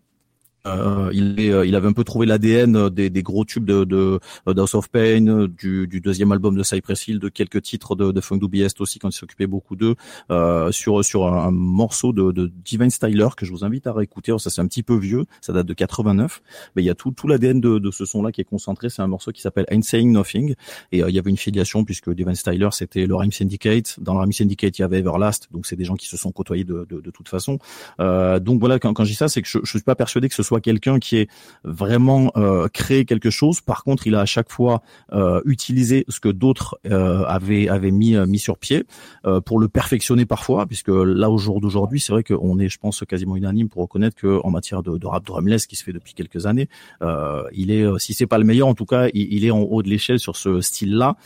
[0.66, 3.84] euh, il, est, euh, il avait un peu trouvé l'ADN des, des gros tubes de,
[3.84, 7.62] de euh, House of Pain, euh, du, du deuxième album de Cypress Hill, de quelques
[7.62, 9.96] titres de, de Funk Dubiest aussi quand il s'occupait beaucoup d'eux,
[10.30, 14.32] euh, sur sur un, morceau de, de Divine Styler que je vous invite à réécouter.
[14.38, 16.42] Ça c'est un petit peu vieux, ça date de 89,
[16.76, 18.88] mais il y a tout tout l'ADN de, de ce son-là qui est concentré.
[18.88, 20.54] C'est un morceau qui s'appelle Ain't Saying Nothing,
[20.92, 23.98] et euh, il y avait une filiation puisque Divine Styler c'était le Rhyme Syndicate.
[24.00, 26.30] Dans le Rhyme Syndicate il y avait Everlast, donc c'est des gens qui se sont
[26.30, 27.58] côtoyés de, de, de toute façon.
[28.00, 30.28] Euh, donc voilà, quand, quand je dis ça, c'est que je, je suis pas persuadé
[30.28, 31.28] que ce soit soit quelqu'un qui ait
[31.64, 33.62] vraiment euh, créé quelque chose.
[33.62, 34.82] Par contre, il a à chaque fois
[35.14, 38.84] euh, utilisé ce que d'autres euh, avaient avaient mis mis sur pied
[39.46, 43.02] pour le perfectionner parfois, puisque là au jour d'aujourd'hui, c'est vrai qu'on est, je pense,
[43.08, 46.44] quasiment unanime pour reconnaître que en matière de, rap drumless qui se fait depuis quelques
[46.44, 46.68] années,
[47.52, 49.82] il est, si c'est pas le meilleur, en tout cas, il, il est en haut
[49.82, 51.16] de l'échelle sur ce style-là.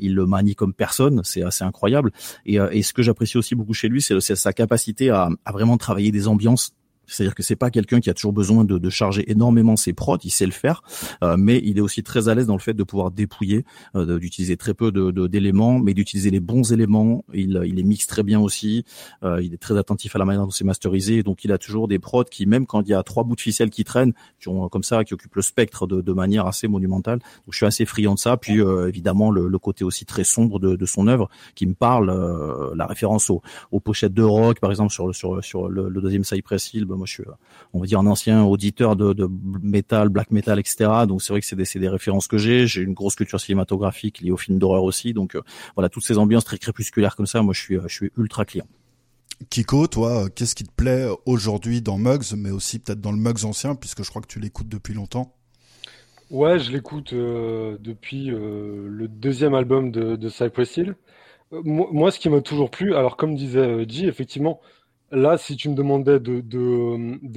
[0.00, 2.12] il le manie comme personne, c'est assez incroyable.
[2.46, 5.76] Et, et ce que j'apprécie aussi beaucoup chez lui, c'est sa capacité à, à vraiment
[5.76, 6.72] travailler des ambiances
[7.08, 10.18] c'est-à-dire que c'est pas quelqu'un qui a toujours besoin de, de, charger énormément ses prods,
[10.22, 10.82] il sait le faire,
[11.22, 13.64] euh, mais il est aussi très à l'aise dans le fait de pouvoir dépouiller,
[13.96, 14.92] euh, d'utiliser très peu
[15.28, 17.24] d'éléments, de, mais d'utiliser les bons éléments.
[17.34, 18.84] Il, il les mixe très bien aussi.
[19.22, 21.88] Euh, il est très attentif à la manière dont c'est masterisé, donc il a toujours
[21.88, 24.48] des prods qui, même quand il y a trois bouts de ficelle qui traînent, qui
[24.48, 27.18] ont comme ça, qui occupent le spectre de, de manière assez monumentale.
[27.18, 28.36] Donc je suis assez friand de ça.
[28.36, 31.74] Puis euh, évidemment le, le, côté aussi très sombre de, de son œuvre qui me
[31.74, 33.42] parle, euh, la référence aux,
[33.72, 37.06] aux, pochettes de rock, par exemple sur sur sur le, le deuxième Cypress Hill moi
[37.06, 37.24] je suis,
[37.72, 39.28] on va dire, un ancien auditeur de, de
[39.62, 40.90] metal, black metal, etc.
[41.08, 42.66] Donc c'est vrai que c'est des, des, références que j'ai.
[42.66, 45.14] J'ai une grosse culture cinématographique liée au film d'horreur aussi.
[45.14, 45.42] Donc euh,
[45.74, 48.66] voilà, toutes ces ambiances très crépusculaires comme ça, moi je suis, je suis ultra client.
[49.50, 53.44] Kiko, toi, qu'est-ce qui te plaît aujourd'hui dans Mugs, mais aussi peut-être dans le Mugs
[53.44, 55.34] ancien, puisque je crois que tu l'écoutes depuis longtemps?
[56.30, 60.94] Ouais, je l'écoute euh, depuis euh, le deuxième album de, de Cypress Hill.
[61.52, 64.60] Euh, moi, moi, ce qui m'a toujours plu, alors comme disait G, effectivement,
[65.10, 66.42] Là, si tu me demandais de,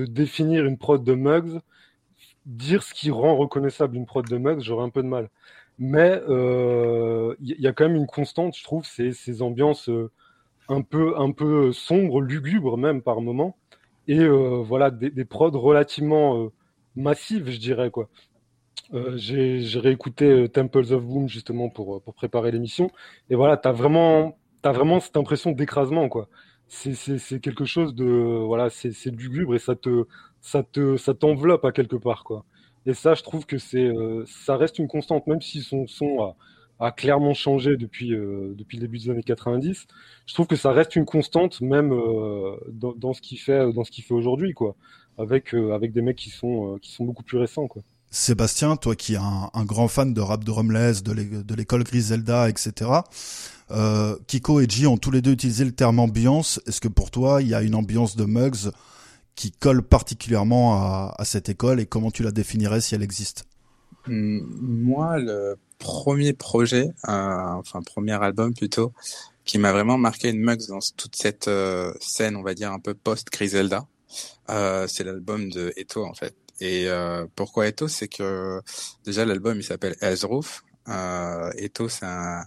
[0.05, 1.61] définir une prod de Mugs,
[2.45, 5.29] dire ce qui rend reconnaissable une prod de Mugs, j'aurais un peu de mal.
[5.79, 10.11] Mais il euh, y, a quand même une constante, je trouve, c'est ces ambiances euh,
[10.69, 13.57] un peu, sombres, lugubres même par moment,
[14.07, 16.49] et euh, voilà des, des, prods relativement
[16.95, 18.09] massives, je dirais quoi.
[19.15, 22.91] J'ai réécouté Temples of Boom justement pour, pour préparer l'émission,
[23.29, 26.27] et voilà, t'as vraiment, as vraiment cette impression d'écrasement quoi
[26.71, 28.05] c'est quelque chose de
[28.45, 30.05] voilà c'est lugubre et ça te
[30.39, 32.45] ça te ça t'enveloppe à quelque part quoi.
[32.85, 36.21] Et ça je trouve que c'est euh, ça reste une constante même si son son
[36.21, 36.35] a,
[36.79, 39.85] a clairement changé depuis euh, depuis le début des années 90
[40.25, 43.83] je trouve que ça reste une constante même euh, dans, dans, ce qu'il fait dans
[43.83, 44.75] ce qu'il fait aujourd'hui quoi.
[45.17, 49.13] Avec avec des mecs qui sont qui sont beaucoup plus récents quoi Sébastien, toi qui
[49.13, 52.91] es un, grand fan de rap de Rumless, de l'école Griselda, etc.
[53.71, 56.59] Euh, Kiko et G ont tous les deux utilisé le terme ambiance.
[56.67, 58.71] Est-ce que pour toi, il y a une ambiance de Mugs
[59.35, 63.45] qui colle particulièrement à, cette école et comment tu la définirais si elle existe?
[64.07, 67.11] Hmm, Moi, le premier projet, euh,
[67.53, 68.91] enfin premier album plutôt,
[69.45, 72.79] qui m'a vraiment marqué une Mugs dans toute cette euh, scène, on va dire un
[72.79, 73.85] peu post-Griselda,
[74.49, 76.35] euh, c'est l'album de Eto en fait.
[76.61, 78.61] Et euh, pourquoi Eto C'est que
[79.03, 80.63] déjà l'album il s'appelle Ezroof.
[80.87, 82.45] Euh, Eto c'est un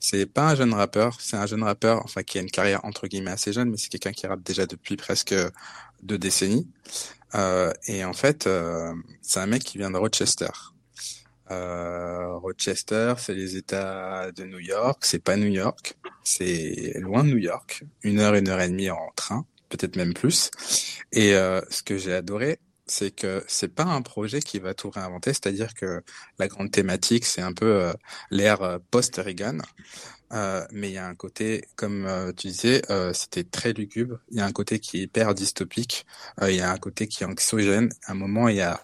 [0.00, 3.06] c'est pas un jeune rappeur, c'est un jeune rappeur, enfin qui a une carrière entre
[3.06, 5.34] guillemets assez jeune, mais c'est quelqu'un qui rappe déjà depuis presque
[6.02, 6.68] deux décennies.
[7.34, 8.92] Euh, et en fait, euh,
[9.22, 10.50] c'est un mec qui vient de Rochester.
[11.50, 17.30] Euh, Rochester, c'est les États de New York, c'est pas New York, c'est loin de
[17.30, 20.50] New York, une heure, une heure et demie en train, peut-être même plus.
[21.12, 24.90] Et euh, ce que j'ai adoré, c'est que c'est pas un projet qui va tout
[24.90, 26.02] réinventer, c'est-à-dire que
[26.38, 27.92] la grande thématique, c'est un peu euh,
[28.30, 29.58] l'ère euh, post-Reagan,
[30.32, 32.82] euh, mais il y a un côté, comme euh, tu disais,
[33.12, 36.06] c'était très lugubre, il y a un côté qui est hyper dystopique,
[36.42, 38.80] il y a un côté qui est anxiogène, à un moment, il y a,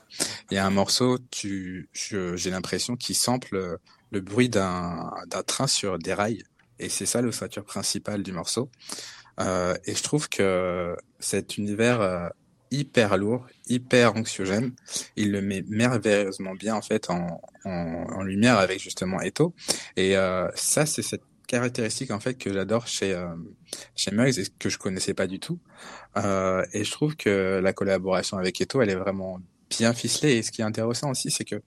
[0.50, 3.78] y a un morceau, tu, j'ai l'impression qu'il sample
[4.10, 5.10] le bruit d'un,
[5.46, 6.42] train sur des rails,
[6.78, 8.70] et c'est ça le facteur principal du morceau.
[9.40, 12.30] et je trouve que cet univers
[12.70, 14.72] hyper lourd, hyper anxiogène.
[15.16, 19.54] Il le met merveilleusement bien en fait en, en, en lumière avec justement Eto.
[19.96, 23.34] Et euh, ça, c'est cette caractéristique en fait que j'adore chez euh,
[23.96, 25.58] chez Mugs et que je connaissais pas du tout.
[26.16, 30.36] Euh, et je trouve que la collaboration avec Eto, elle est vraiment bien ficelée.
[30.36, 31.62] Et ce qui est intéressant aussi, c'est que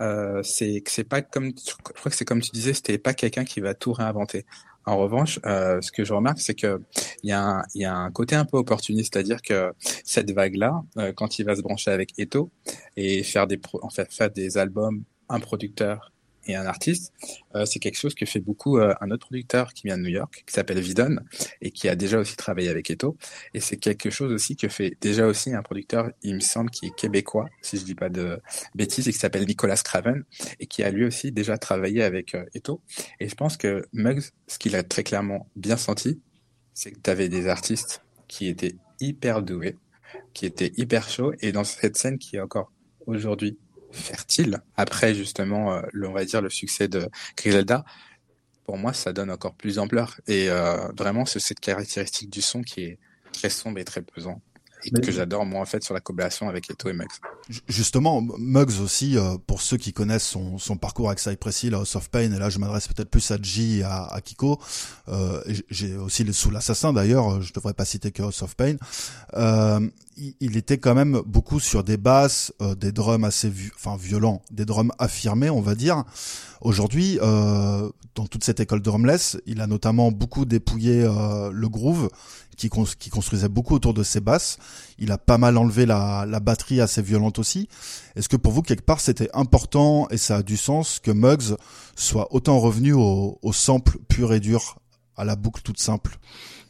[0.00, 3.44] euh, c'est c'est pas comme je crois que c'est comme tu disais, c'était pas quelqu'un
[3.44, 4.44] qui va tout réinventer.
[4.84, 6.80] En revanche, euh, ce que je remarque, c'est que
[7.22, 9.72] il y, a un, y a un côté un peu opportuniste, c'est-à-dire que
[10.04, 12.50] cette vague-là, euh, quand il va se brancher avec Eto
[12.96, 16.12] et faire des, pro en fait, faire des albums, un producteur
[16.46, 17.12] et un artiste,
[17.54, 20.08] euh, c'est quelque chose que fait beaucoup euh, un autre producteur qui vient de New
[20.10, 21.16] York, qui s'appelle Vidon,
[21.60, 23.16] et qui a déjà aussi travaillé avec Eto.
[23.54, 26.86] Et c'est quelque chose aussi que fait déjà aussi un producteur, il me semble, qui
[26.86, 28.40] est québécois, si je dis pas de
[28.74, 30.24] bêtises, et qui s'appelle Nicolas Craven,
[30.60, 32.80] et qui a lui aussi déjà travaillé avec euh, Eto.
[33.20, 36.20] Et je pense que Muggs, ce qu'il a très clairement bien senti,
[36.74, 39.76] c'est que tu avais des artistes qui étaient hyper doués,
[40.32, 42.72] qui étaient hyper chauds, et dans cette scène qui est encore
[43.06, 43.58] aujourd'hui
[43.92, 44.60] fertile.
[44.76, 47.84] Après justement euh, le, on va dire le succès de Griselda
[48.64, 50.20] pour moi ça donne encore plus d'ampleur.
[50.26, 52.98] Et euh, vraiment c'est cette caractéristique du son qui est
[53.32, 54.40] très sombre et très pesant
[54.84, 57.08] et Mais- que j'adore moi en fait sur la collaboration avec Eto et Muggs.
[57.48, 61.74] Ju- Justement, Muggs aussi, euh, pour ceux qui connaissent son, son parcours avec Cypress Hill,
[61.74, 64.58] House of Pain, et là je m'adresse peut-être plus à G à, à Kiko,
[65.08, 68.54] euh, j'ai aussi les sous l'assassin d'ailleurs, euh, je devrais pas citer que House of
[68.56, 68.76] Pain,
[69.34, 69.80] euh,
[70.16, 74.42] il, il était quand même beaucoup sur des basses, euh, des drums assez enfin violents,
[74.50, 76.04] des drums affirmés on va dire.
[76.60, 82.08] Aujourd'hui, euh, dans toute cette école drumless, il a notamment beaucoup dépouillé euh, le groove,
[82.62, 84.58] qui, cons- qui construisait beaucoup autour de ses basses.
[84.98, 87.68] Il a pas mal enlevé la, batterie assez violente aussi.
[88.14, 91.56] Est-ce que pour vous, quelque part, c'était important et ça a du sens que Muggs
[91.96, 94.78] soit autant revenu au, sample pur et dur,
[95.16, 96.18] à la boucle toute simple?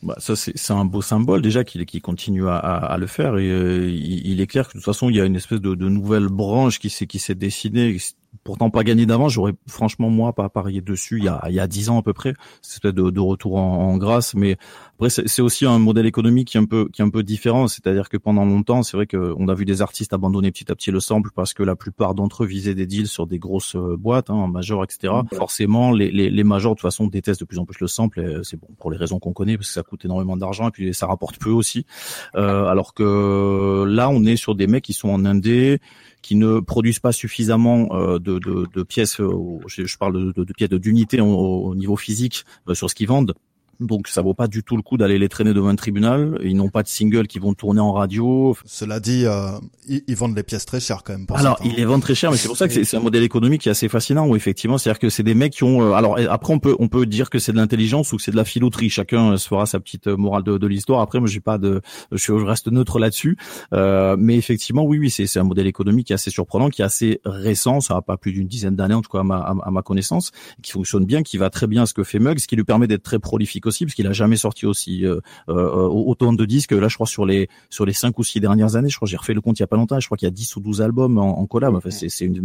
[0.03, 4.41] Bah, ça c'est un beau symbole déjà qu'il continue à, le faire et euh, il,
[4.41, 6.91] est clair que de toute façon il y a une espèce de, nouvelle branche qui
[6.91, 7.97] s'est dessinée
[8.45, 9.33] pourtant pas gagné d'avance.
[9.33, 12.03] J'aurais franchement moi pas parié dessus il y a il y a dix ans à
[12.03, 12.35] peu près.
[12.63, 14.57] Espèce de, de retour en, en grâce mais
[14.95, 17.69] après c'est aussi un modèle économique qui est un peu qui est un peu différent.
[17.69, 20.75] C'est-à-dire que pendant longtemps c'est vrai que on a vu des artistes abandonner petit à
[20.75, 23.77] petit le sample parce que la plupart d'entre eux visaient des deals sur des grosses
[23.77, 27.41] euh, boîtes hein, en major etc forcément les, les les majors de toute façon détestent
[27.41, 29.69] de plus en plus le sample euh, c'est bon pour les raisons qu'on connaît parce
[29.69, 31.87] que ça coûte énormément d'argent et puis ça rapporte peu aussi.
[32.35, 35.81] Euh, alors que là on est sur des mecs qui sont en indé
[36.23, 40.71] qui ne produisent pas suffisamment euh, de, de, de pièces, euh, je, parle de, pièces
[40.71, 43.35] d'unités au, au niveau physique euh, sur ce qu'ils vendent.
[43.81, 46.39] Donc ça vaut pas du tout le coup d'aller les traîner devant un tribunal.
[46.45, 48.57] Ils n'ont pas de singles qui vont tourner en radio.
[48.65, 49.51] Cela dit, euh,
[49.89, 51.27] ils, ils vendent les pièces très chères quand même.
[51.27, 53.23] Pour Alors, ils les vendent très cher, mais c'est pour ça que c'est- un modèle
[53.23, 54.27] économique qui est assez fascinant.
[54.29, 55.83] Où effectivement, c'est-à-dire que c'est des mecs qui ont.
[55.83, 58.31] euh, alors après, on peut on peut dire que c'est de l'intelligence ou que c'est
[58.31, 58.91] de la filouterie.
[58.91, 61.01] Chacun euh, se fera sa petite euh, morale de, de l'histoire.
[61.01, 61.81] Après, moi, j'ai pas de,
[62.13, 63.37] je, reste neutre là-dessus.
[63.73, 66.83] Euh, mais effectivement, oui, oui, c'est c'est un modèle économique qui est assez surprenant, qui
[66.83, 67.81] est assez récent.
[67.81, 69.83] Ça a pas plus d'une dizaine d'années, en tout cas à ma, à, à ma
[69.83, 70.31] connaissance,
[70.63, 72.65] qui fonctionne bien, qui va très bien à ce que fait Muggs, ce qui lui
[72.65, 76.45] permet d'être très prolifique aussi, parce qu'il a jamais sorti aussi euh, euh, autant de
[76.45, 76.73] disques.
[76.73, 79.17] Là, je crois sur les sur les cinq ou six dernières années, je crois, j'ai
[79.17, 79.99] refait le compte il y a pas longtemps.
[80.01, 81.75] Je crois qu'il y a 10 ou 12 albums en, en collab.
[81.75, 82.37] Enfin, c'est une,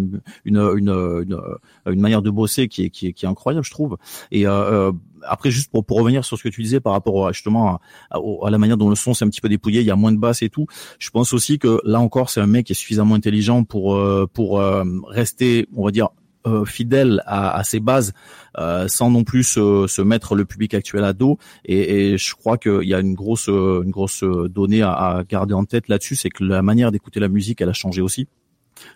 [0.45, 0.57] une une
[1.27, 1.41] une
[1.85, 3.97] une manière de bosser qui est qui est, qui est incroyable, je trouve.
[4.31, 4.91] Et euh, euh,
[5.23, 7.81] après, juste pour, pour revenir sur ce que tu disais par rapport à, justement à,
[8.11, 9.95] à- à la manière dont le son s'est un petit peu dépouillé, il y a
[9.95, 10.67] moins de basses et tout.
[10.99, 14.27] Je pense aussi que là encore, c'est un mec qui est suffisamment intelligent pour euh,
[14.31, 16.09] pour euh, rester, on va dire,
[16.45, 18.13] euh, fidèle à, ses bases,
[18.57, 21.37] euh, sans non plus se, mettre le public actuel à dos.
[21.65, 25.65] Et, je crois qu'il y a une grosse une grosse donnée à, à garder en
[25.65, 28.27] tête là-dessus, c'est que la manière d'écouter la musique, elle a changé aussi.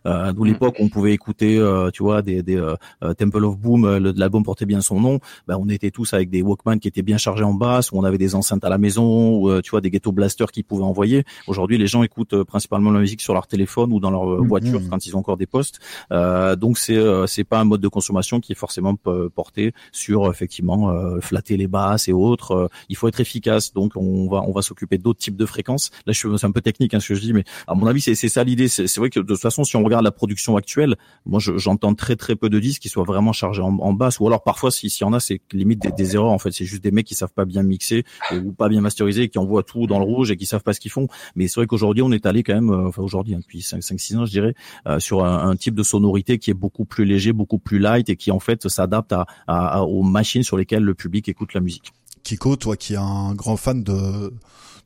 [0.05, 3.45] Euh, d'où l'époque où on pouvait écouter, euh, tu vois, des, des euh, euh, Temple
[3.45, 5.19] of Boom, euh, l'album portait bien son nom.
[5.47, 8.03] Ben, on était tous avec des Walkman qui étaient bien chargés en basse, où on
[8.03, 10.84] avait des enceintes à la maison, ou euh, tu vois, des ghetto blasters qui pouvaient
[10.84, 11.23] envoyer.
[11.47, 14.47] Aujourd'hui, les gens écoutent euh, principalement la musique sur leur téléphone ou dans leur Mhm.
[14.47, 15.79] voiture quand ils ont encore des postes.
[16.11, 18.95] Euh, donc c'est euh, c'est pas un mode de consommation qui est forcément
[19.36, 22.51] porté sur effectivement euh, flatter les basses et autres.
[22.51, 25.91] Euh, il faut être efficace, donc on va on va s'occuper d'autres types de fréquences.
[26.05, 27.88] Là, je suis c'est un peu technique hein, ce que je dis, mais à mon
[27.88, 28.67] avis, c'est c'est ça l'idée.
[28.67, 30.95] C'est vrai que de toute façon, si on regarde la production actuelle,
[31.26, 34.19] moi je- j'entends très très peu de disques qui soient vraiment chargés en, en basse,
[34.19, 36.51] ou alors parfois si- s'il y en a, c'est limite des, erreurs en fait.
[36.51, 38.03] C'est juste des mecs qui savent pas bien mixer
[38.34, 40.80] ou pas bien masteriser, qui envoient tout dans le rouge et qui savent pas ce
[40.82, 41.07] qu'ils font.
[41.36, 44.17] Mais c'est vrai qu'aujourd'hui, on est allé quand même, euh, enfin aujourd'hui, hein, depuis 5-6
[44.17, 44.53] ans, je dirais,
[44.88, 48.15] euh, sur un, type de sonorité qui est beaucoup plus léger, beaucoup plus light et
[48.17, 49.13] qui en fait s'adapte
[49.47, 51.93] à- aux machines sur lesquelles le public écoute la musique.
[52.24, 54.34] Kiko, toi qui es un grand fan de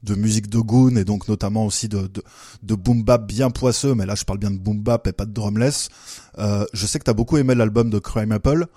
[0.05, 2.23] de musique de goon et donc notamment aussi de de,
[2.63, 5.25] de boom bap bien poisseux, mais là je parle bien de boom bap et pas
[5.25, 5.89] de drumless.
[6.37, 8.67] Euh, je sais que t'as beaucoup aimé l'album de Crime Apple.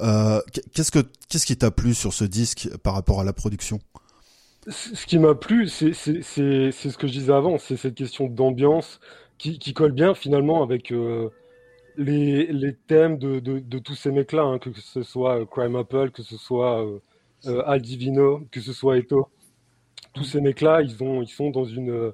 [0.00, 0.40] Euh,
[0.74, 3.80] qu'est-ce que qu'est-ce qui t'a plu sur ce disque par rapport à la production?
[4.68, 8.26] Ce qui m'a plu, c'est c'est- c'est- ce que je disais avant, c'est cette question
[8.26, 9.00] d'ambiance
[9.38, 11.28] qui, colle bien finalement avec euh,
[11.96, 16.22] les, les thèmes de, de, tous ces mecs-là, hein, que ce soit Crime Apple, que
[16.22, 16.84] ce soit
[17.66, 19.28] Al Divino, que ce soit Eto.
[20.16, 22.12] Tous ces mecs-là, ils, ils sont dans, une,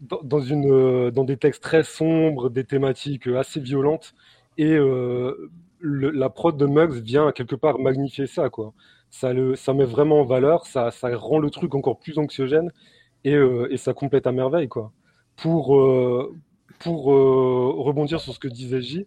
[0.00, 4.14] dans, une, euh, dans des textes très sombres, des thématiques euh, assez violentes.
[4.58, 8.72] Et euh, la prod de Muggs vient quelque part magnifier ça, quoi.
[9.10, 12.72] Ça, le, ça met vraiment en valeur, ça, ça rend le truc encore plus anxiogène
[13.24, 13.34] et,
[13.70, 14.92] et ça complète à merveille, quoi.
[15.36, 15.78] Pour,
[16.80, 19.06] pour rebondir sur ce que disait J,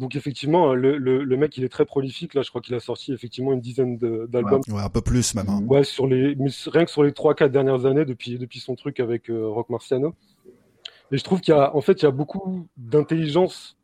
[0.00, 2.34] donc effectivement, le, le, le mec, il est très prolifique.
[2.34, 4.62] Là, je crois qu'il a sorti effectivement une dizaine d'albums.
[4.68, 5.48] Ouais, un peu plus même.
[5.48, 5.62] hein.
[5.68, 8.98] Ouais, sur les, mais rien que sur les 3-4 dernières années, depuis, depuis son truc
[8.98, 10.14] avec euh, Rock Marciano.
[11.12, 13.76] Et je trouve qu'il y a, en fait, il y a beaucoup d'intelligence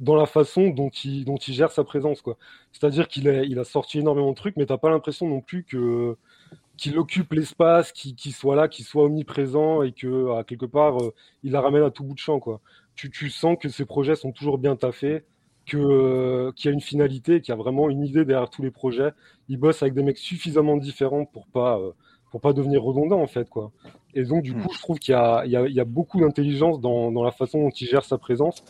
[0.00, 2.38] dans la façon dont il, dont il gère sa présence, quoi.
[2.72, 5.64] C'est-à-dire qu'il a, il a sorti énormément de trucs, mais t'as pas l'impression non plus
[5.64, 6.16] que,
[6.76, 11.12] qu'il occupe l'espace, qu'il, soit là, qu'il soit omniprésent et que, à quelque part, euh,
[11.42, 12.60] il la ramène à tout bout de champ, quoi.
[12.94, 15.24] Tu, tu sens que ses projets sont toujours bien taffés,
[15.68, 18.62] que, euh, qu'il y a une finalité, qu'il y a vraiment une idée derrière tous
[18.62, 19.10] les projets.
[19.48, 21.92] Il bosse avec des mecs suffisamment différents pour pas, euh,
[22.30, 23.72] pour pas devenir redondant, en fait, quoi.
[24.14, 24.60] Et donc, du Hmm.
[24.62, 27.12] coup, je trouve qu'il y a, il y a, il y a beaucoup d'intelligence dans,
[27.12, 28.64] dans la façon dont il gère sa présence.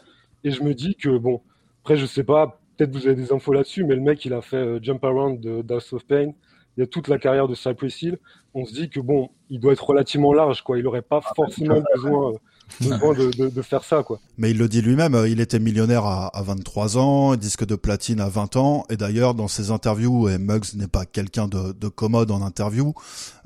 [0.45, 1.41] Et je me dis que, bon,
[1.83, 4.43] après, je sais pas, peut-être vous avez des infos là-dessus, mais le mec, il a
[4.43, 6.33] fait euh, Jump Around de House of Pain.
[6.77, 8.19] Il y a toute la carrière de Cypress Hill.
[8.55, 10.79] On se dit que, bon, il doit être relativement large, quoi.
[10.79, 12.39] Il aurait pas forcément besoin, euh,
[12.81, 14.21] besoin de, de, de faire ça, quoi.
[14.37, 17.77] Mais il le dit lui-même, euh, il était millionnaire à, à 23 ans, disque de
[17.77, 21.73] platine à 20 ans, et d'ailleurs dans ses interviews, et Muggs n'est pas quelqu'un de,
[21.73, 22.95] de commode en interview,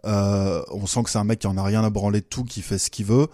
[0.04, 2.44] euh, on sent que c'est un mec qui en a rien à branler de tout,
[2.44, 3.28] qui fait ce qu'il veut,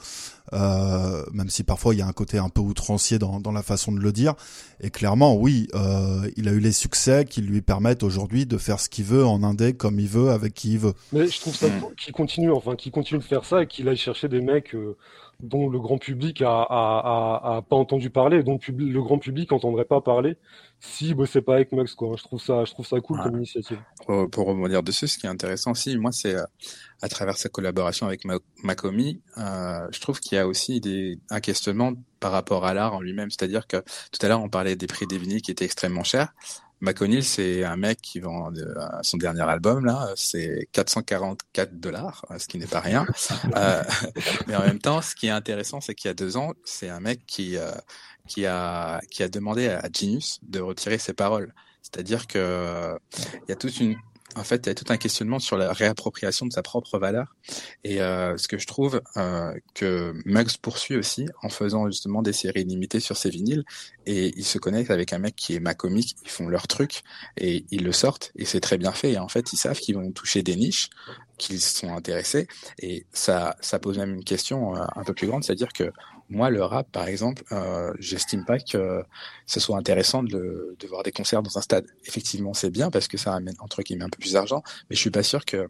[0.53, 3.63] euh, même si parfois il y a un côté un peu outrancier dans, dans la
[3.63, 4.35] façon de le dire.
[4.81, 8.81] Et clairement, oui, euh, il a eu les succès qui lui permettent aujourd'hui de faire
[8.81, 10.95] ce qu'il veut en indé comme il veut, avec qui il veut.
[11.13, 13.89] Mais je trouve ça cool qu'il continue, enfin, qu'il continue de faire ça et qu'il
[13.89, 14.97] aille chercher des mecs euh,
[15.41, 19.53] dont le grand public a, a, a, a pas entendu parler, dont le, grand public
[19.53, 20.37] entendrait pas parler
[20.81, 22.17] si bossait pas avec Mux, quoi.
[22.17, 23.79] Je trouve ça, je trouve ça cool comme initiative.
[24.07, 26.45] Pour, pour rebondir dessus, ce qui est intéressant aussi, moi, c'est euh,
[27.03, 31.19] à travers sa collaboration avec Ma- Makomi, euh, je trouve qu'il y a aussi des,
[31.31, 33.31] un questionnement par rapport à l'art en lui-même.
[33.31, 36.33] C'est-à-dire que tout à l'heure, on parlait des prix des vinyles qui étaient extrêmement chers.
[36.81, 42.47] McConnell, c'est un mec qui vend euh, son dernier album là, c'est 444 dollars, ce
[42.47, 43.07] qui n'est pas rien.
[43.57, 43.83] Euh,
[44.47, 46.89] mais en même temps, ce qui est intéressant, c'est qu'il y a deux ans, c'est
[46.89, 47.73] un mec qui euh,
[48.27, 51.53] qui a qui a demandé à Genius de retirer ses paroles.
[51.83, 53.97] C'est-à-dire que euh, il y a toute une
[54.39, 57.35] en fait, il y a tout un questionnement sur la réappropriation de sa propre valeur.
[57.85, 62.33] Et euh, ce que je trouve euh, que Muggs poursuit aussi en faisant justement des
[62.33, 63.65] séries limitées sur ses vinyles.
[64.07, 67.03] Et il se connecte avec un mec qui est Macomic, ils font leur truc
[67.37, 68.33] et ils le sortent.
[68.37, 69.13] Et c'est très bien fait.
[69.13, 70.91] Et en fait, ils savent qu'ils vont toucher des niches,
[71.37, 72.47] qu'ils sont intéressés.
[72.79, 75.93] Et ça, ça pose même une question euh, un peu plus grande, c'est-à-dire que
[76.31, 79.03] moi, le rap, par exemple, euh, j'estime pas que
[79.47, 81.87] ce soit intéressant de, de voir des concerts dans un stade.
[82.07, 85.01] Effectivement, c'est bien parce que ça amène entre guillemets un peu plus d'argent, mais je
[85.01, 85.69] suis pas sûr que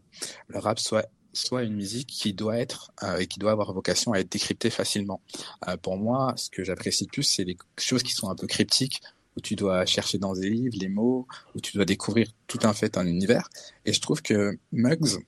[0.49, 4.13] le rap soit soit une musique qui doit être euh, et qui doit avoir vocation
[4.13, 5.21] à être décryptée facilement.
[5.69, 8.47] Euh, pour moi, ce que j'apprécie le plus, c'est les choses qui sont un peu
[8.47, 9.03] cryptiques,
[9.37, 12.73] où tu dois chercher dans des livres les mots, où tu dois découvrir tout un
[12.73, 13.49] fait, un univers.
[13.85, 15.19] Et je trouve que Muggs,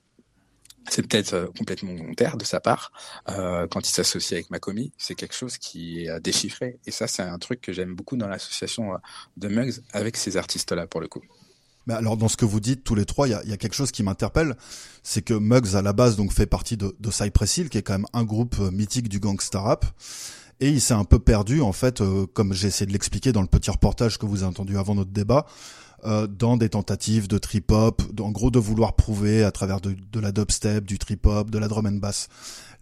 [0.88, 2.92] c'est peut-être euh, complètement volontaire de sa part.
[3.28, 6.78] Euh, quand il s'associe avec Macomi, c'est quelque chose qui est déchiffré.
[6.86, 8.98] Et ça, c'est un truc que j'aime beaucoup dans l'association euh,
[9.36, 11.22] de Muggs avec ces artistes-là, pour le coup.
[11.86, 13.90] Mais alors dans ce que vous dites tous les trois, il y a, quelque chose
[13.90, 14.54] qui m'interpelle,
[15.02, 17.94] c'est que Muggs à la base donc fait partie de, de Cypress qui est quand
[17.94, 19.86] même un groupe mythique du gangsta rap,
[20.60, 22.02] et il s'est un peu perdu en fait,
[22.34, 25.10] comme j'ai essayé de l'expliquer dans le petit reportage que vous avez entendu avant notre
[25.10, 25.46] débat,
[26.04, 29.94] euh, dans des tentatives de trip hop, en gros de vouloir prouver à travers de,
[30.12, 32.28] de la dubstep, du trip hop, de la drum and bass.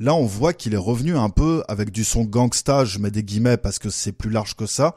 [0.00, 3.24] Là, on voit qu'il est revenu un peu avec du son gangsta, je mets des
[3.24, 4.96] guillemets parce que c'est plus large que ça.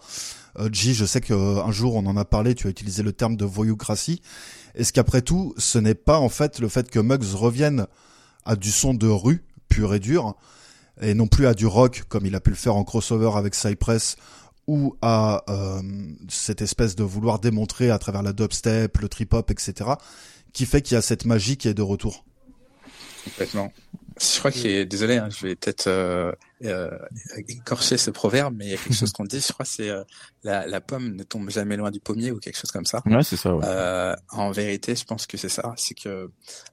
[0.59, 3.35] Euh, G, je sais qu'un jour on en a parlé, tu as utilisé le terme
[3.35, 4.21] de voyoucratie.
[4.75, 7.87] Est-ce qu'après tout, ce n'est pas en fait le fait que Muggs revienne
[8.45, 10.35] à du son de rue, pur et dur,
[11.01, 13.55] et non plus à du rock comme il a pu le faire en crossover avec
[13.55, 14.17] Cypress,
[14.71, 15.81] ou à euh,
[16.29, 19.89] cette espèce de vouloir démontrer à travers la dubstep, le trip-hop, etc.,
[20.53, 22.23] qui fait qu'il y a cette magie qui est de retour
[23.25, 23.73] Complètement.
[24.17, 26.31] Je crois qu'il est, désolé, hein, je vais peut-être euh,
[26.63, 26.89] euh,
[27.49, 30.05] écorcher ce proverbe, mais il y a quelque chose qu'on dit, je crois, c'est euh,
[30.45, 33.01] la, la pomme ne tombe jamais loin du pommier ou quelque chose comme ça.
[33.05, 33.53] Ouais, c'est ça.
[33.53, 33.65] Ouais.
[33.67, 35.73] Euh, en vérité, je pense que c'est ça.
[35.75, 36.29] C'est que,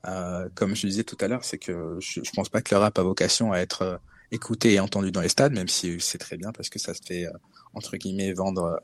[0.07, 2.81] euh, comme je disais tout à l'heure, c'est que je, je pense pas que le
[2.81, 3.97] rap a vocation à être euh,
[4.31, 7.01] écouté et entendu dans les stades, même si c'est très bien parce que ça se
[7.05, 7.33] fait euh,
[7.79, 8.76] entre guillemets vendre euh,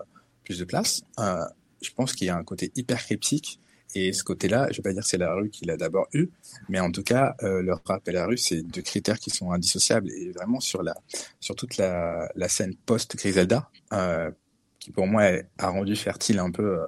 [0.45, 1.03] plus de place.
[1.19, 1.45] Euh,
[1.83, 3.61] je pense qu'il y a un côté hyper cryptique.
[3.97, 6.29] Et ce côté-là, je vais pas dire que c'est la rue qui l'a d'abord eu,
[6.69, 9.53] mais en tout cas, euh, le rap et la rue, c'est deux critères qui sont
[9.53, 10.11] indissociables.
[10.11, 10.97] Et vraiment sur la,
[11.39, 14.33] sur toute la, scène post Griselda, euh,
[14.81, 16.87] qui pour moi a rendu fertile un peu euh,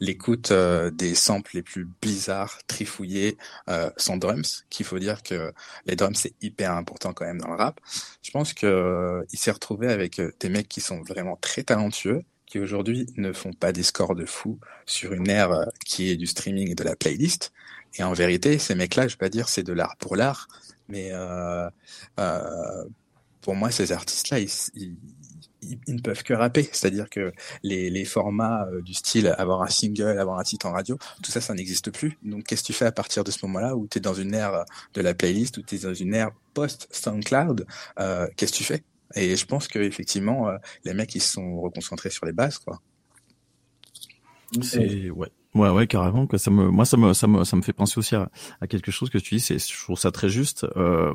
[0.00, 3.36] l'écoute euh, des samples les plus bizarres, trifouillés,
[3.68, 5.52] euh, sans drums, qu'il faut dire que
[5.86, 7.80] les drums c'est hyper important quand même dans le rap.
[8.22, 12.22] Je pense que euh, s'est retrouvé avec euh, des mecs qui sont vraiment très talentueux,
[12.46, 16.16] qui aujourd'hui ne font pas des scores de fou sur une ère euh, qui est
[16.16, 17.52] du streaming et de la playlist.
[17.96, 20.48] Et en vérité, ces mecs-là, je vais pas dire c'est de l'art pour l'art,
[20.88, 21.68] mais euh,
[23.40, 24.96] pour moi, ces artistes-là, ils, ils,
[25.86, 26.68] ils, ne peuvent que rapper.
[26.72, 30.98] C'est-à-dire que les, formats euh, du style avoir un single, avoir un titre en radio,
[31.22, 32.18] tout ça, ça n'existe plus.
[32.22, 34.34] Donc, qu'est-ce que tu fais à partir de ce moment-là où tu es dans une
[34.34, 37.66] ère de la playlist, où tu es dans une ère post-SoundCloud
[37.98, 38.84] euh, Qu'est-ce que tu fais?
[39.14, 42.58] Et je pense que effectivement, euh, les mecs, ils se sont reconcentrés sur les bases,
[42.58, 42.80] quoi.
[44.62, 45.30] C'est ouais.
[45.54, 46.26] Ouais, ouais, carrément.
[46.26, 48.28] Que ça me, moi, ça me, ça me, ça me fait penser aussi à,
[48.60, 49.40] à quelque chose que tu dis.
[49.40, 50.66] C'est, je trouve ça très juste.
[50.76, 51.12] Euh,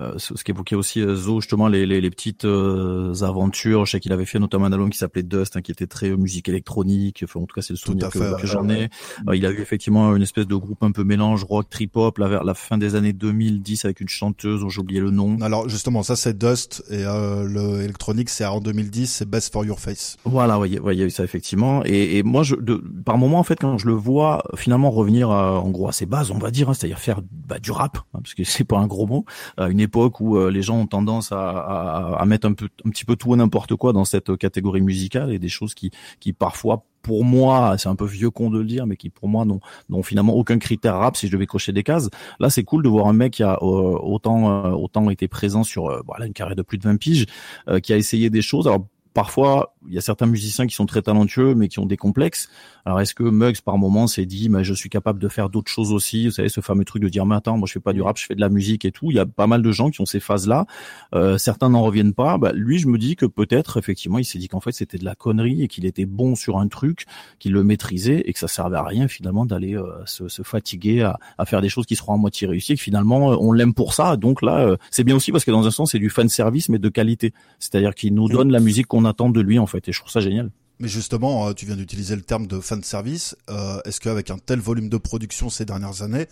[0.00, 3.84] euh, ce, qu'évoquait aussi euh, Zo, justement, les, les, les petites euh, aventures.
[3.86, 6.10] Je sais qu'il avait fait notamment un album qui s'appelait Dust, hein, qui était très
[6.10, 7.20] euh, musique électronique.
[7.24, 8.88] Enfin, en tout cas, c'est le souvenir que, que j'en ai.
[9.28, 12.18] Euh, il a eu effectivement une espèce de groupe un peu mélange rock, trip hop,
[12.18, 15.38] là, vers la fin des années 2010, avec une chanteuse dont j'ai oublié le nom.
[15.42, 19.64] Alors justement, ça c'est Dust et euh, le électronique c'est en 2010, c'est Best for
[19.64, 20.16] Your Face.
[20.24, 21.82] Voilà, ouais, il y a- ouais, il y a eu ça effectivement.
[21.84, 25.30] Et, et moi, je, de, par moment, en fait, quand je le vois finalement revenir
[25.30, 27.98] à, en gros à ses bases, on va dire, hein, c'est-à-dire faire bah, du rap,
[27.98, 29.24] hein, parce que c'est pas un gros mot,
[29.56, 32.90] à une époque où euh, les gens ont tendance à, à, mettre un peu, un
[32.90, 36.84] petit peu tout n'importe quoi dans cette catégorie musicale et des choses qui, qui parfois
[37.04, 40.02] pour moi, c'est un peu vieux con de le dire, mais qui pour moi n'ont
[40.02, 42.08] finalement aucun critère rap si je devais cocher des cases.
[42.40, 45.62] Là, c'est cool de voir un mec qui a euh, autant euh, autant été présent
[45.62, 47.26] sur euh, voilà une carrière de plus de 20 piges,
[47.68, 48.68] euh, qui a essayé des choses.
[49.14, 52.48] Parfois, il y a certains musiciens qui sont très talentueux, mais qui ont des complexes.
[52.84, 55.70] Alors, est-ce que Muggs, par moment, s'est dit, mais je suis capable de faire d'autres
[55.70, 57.92] choses aussi Vous savez, ce fameux truc de dire, mais attends, moi, je fais pas
[57.92, 59.10] du rap, je fais de la musique et tout.
[59.10, 60.66] Il y a pas mal de gens qui ont ces phases-là.
[61.14, 62.36] Euh, certains n'en reviennent pas.
[62.36, 65.04] Bah, lui, je me dis que peut-être, effectivement, il s'est dit qu'en fait, c'était de
[65.04, 67.06] la connerie et qu'il était bon sur un truc,
[67.38, 71.02] qu'il le maîtrisait et que ça servait à rien, finalement, d'aller euh, se, se fatiguer
[71.02, 73.52] à, à faire des choses qui seront à moitié réussies et que finalement, euh, on
[73.52, 74.16] l'aime pour ça.
[74.16, 76.68] Donc là, euh, c'est bien aussi parce que dans un sens, c'est du fan service,
[76.68, 77.32] mais de qualité.
[77.58, 79.88] C'est-à-dire qu'il nous donne la musique qu'on attend de lui, en fait.
[79.88, 80.50] Et je trouve ça génial.
[80.80, 83.36] Mais justement, euh, tu viens d'utiliser le terme de fan service.
[83.50, 86.26] Euh, Est-ce qu'avec un tel volume de production ces dernières années,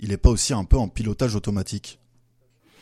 [0.00, 2.00] il est pas aussi un peu en pilotage automatique?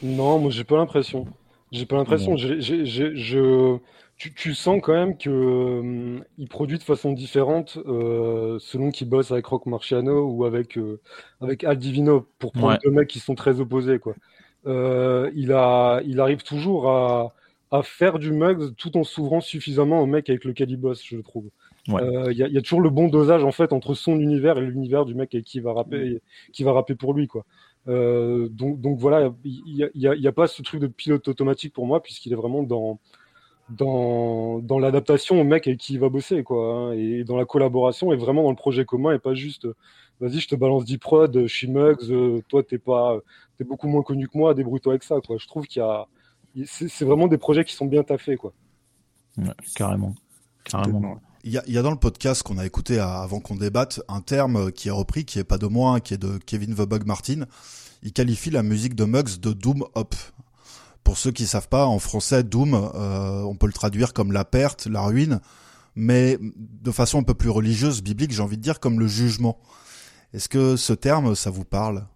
[0.03, 1.27] Non, moi j'ai pas l'impression.
[1.71, 2.37] J'ai pas l'impression.
[2.37, 3.79] Je...
[4.19, 9.09] Tu, tu sens quand même que euh, il produit de façon différente euh, selon qu'il
[9.09, 11.01] bosse avec Rock Marciano ou avec euh,
[11.41, 12.79] avec Al Divino pour prendre Ouais.
[12.85, 14.15] deux mecs qui sont très opposés quoi.
[14.67, 17.35] Euh, il a il arrive toujours à
[17.73, 21.17] à faire du Muggs tout en s'ouvrant suffisamment au mec avec lequel il bosse, je
[21.19, 21.49] trouve.
[21.89, 22.03] Ouais.
[22.03, 24.21] Euh, Il y, a, il y a toujours le bon dosage en fait entre son
[24.21, 27.27] univers et l'univers du mec avec qui il va rapper, qui va rapper pour lui
[27.29, 27.45] quoi.
[27.89, 31.73] Euh, donc, donc voilà, il n'y a, il il pas ce truc de pilote automatique
[31.73, 33.01] pour moi, puisqu'il est vraiment dans,
[33.69, 37.45] dans, dans l'adaptation au mec avec qui il va bosser, quoi, hein, et dans la
[37.45, 39.75] collaboration, et vraiment dans le projet commun, et pas juste, euh,
[40.21, 43.19] vas-y, je te balance 10 prod, je suis Muggs, euh, toi, t'es pas,
[43.59, 45.37] t'es beaucoup moins connu que moi, débrouille-toi avec ça, quoi.
[45.39, 46.22] Je trouve qu'il y a, il-
[46.67, 48.53] c'est vraiment des projets qui sont bien taffés, quoi.
[49.39, 50.15] Ouais, carrément.
[50.65, 51.21] Carrément.
[51.45, 53.57] Il y a, il y a dans le podcast qu'on a écouté à- avant qu'on
[53.57, 56.39] débatte un terme qui est repris, qui est pas de moi, hein, qui est de
[56.39, 57.47] Kevin The Bug Martin.
[58.03, 60.15] Il qualifie la musique de Muggs de Doom Hop.
[61.03, 64.45] Pour ceux qui savent pas, en français, Doom, euh, on peut le traduire comme la
[64.45, 65.41] perte, la ruine,
[65.97, 69.59] mais de façon un peu plus religieuse, biblique, j'ai envie de dire comme le jugement.
[70.33, 72.07] Est-ce que ce terme, ça vous parle?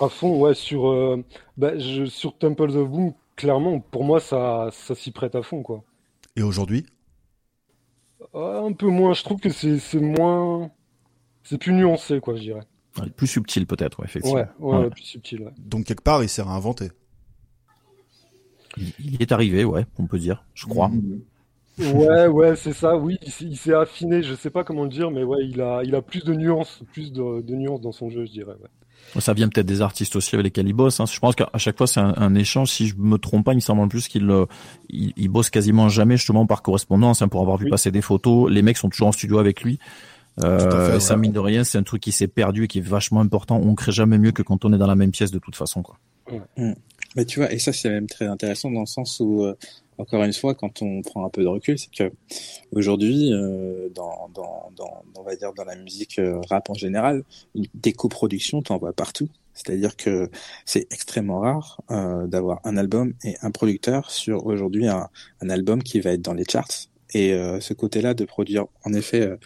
[0.00, 1.22] À fond, ouais, sur, euh,
[1.56, 5.62] bah, je, sur Temples of Boom, clairement, pour moi, ça, ça s'y prête à fond,
[5.62, 5.82] quoi.
[6.36, 6.86] Et aujourd'hui?
[8.34, 10.70] Euh, un peu moins, je trouve que c'est c'est moins.
[11.42, 12.62] C'est plus nuancé, quoi, je dirais.
[12.98, 14.40] Ouais, Plus subtil peut-être, ouais, effectivement.
[14.40, 15.42] Ouais, ouais, ouais, plus subtil.
[15.42, 15.52] ouais.
[15.58, 16.90] Donc quelque part, il s'est réinventé.
[18.76, 20.90] Il, il est arrivé, ouais, on peut dire, je crois.
[21.78, 24.90] Ouais, ouais, c'est ça, oui, il s'est- il s'est affiné, je sais pas comment le
[24.90, 27.92] dire, mais ouais, il a, il a plus de nuances, plus de, de nuances dans
[27.92, 28.52] son jeu, je dirais.
[28.60, 28.68] ouais.
[29.18, 31.00] Ça vient peut-être des artistes aussi avec lesquels il bosse.
[31.00, 31.04] Hein.
[31.10, 32.70] Je pense qu'à chaque fois c'est un, un échange.
[32.70, 34.46] Si je me trompe pas, il me semble en plus qu'il euh,
[34.88, 37.20] il, il bosse quasiment jamais justement par correspondance.
[37.20, 37.70] Hein, pour avoir vu Oui.
[37.70, 39.78] passer des photos, les mecs sont toujours en studio avec lui.
[40.44, 42.78] Euh, fait, et ça mine de rien, c'est un truc qui s'est perdu et qui
[42.78, 43.60] est vachement important.
[43.62, 45.82] On crée jamais mieux que quand on est dans la même pièce de toute façon,
[45.82, 45.98] quoi.
[47.16, 49.56] Mais tu vois, et ça c'est même très intéressant dans le sens où, euh,
[50.00, 52.12] encore une fois, quand on prend un peu de recul, c'est que
[52.72, 57.24] aujourd'hui, euh, dans, dans, dans, on va dire dans la musique euh, rap en général,
[57.74, 59.28] des coproductions, t'en partout.
[59.52, 60.30] C'est-à-dire que
[60.64, 65.08] c'est extrêmement rare euh, d'avoir un album et un producteur sur aujourd'hui un,
[65.42, 66.88] un album qui va être dans les charts.
[67.12, 69.36] Et euh, ce côté-là de produire, en effet, euh,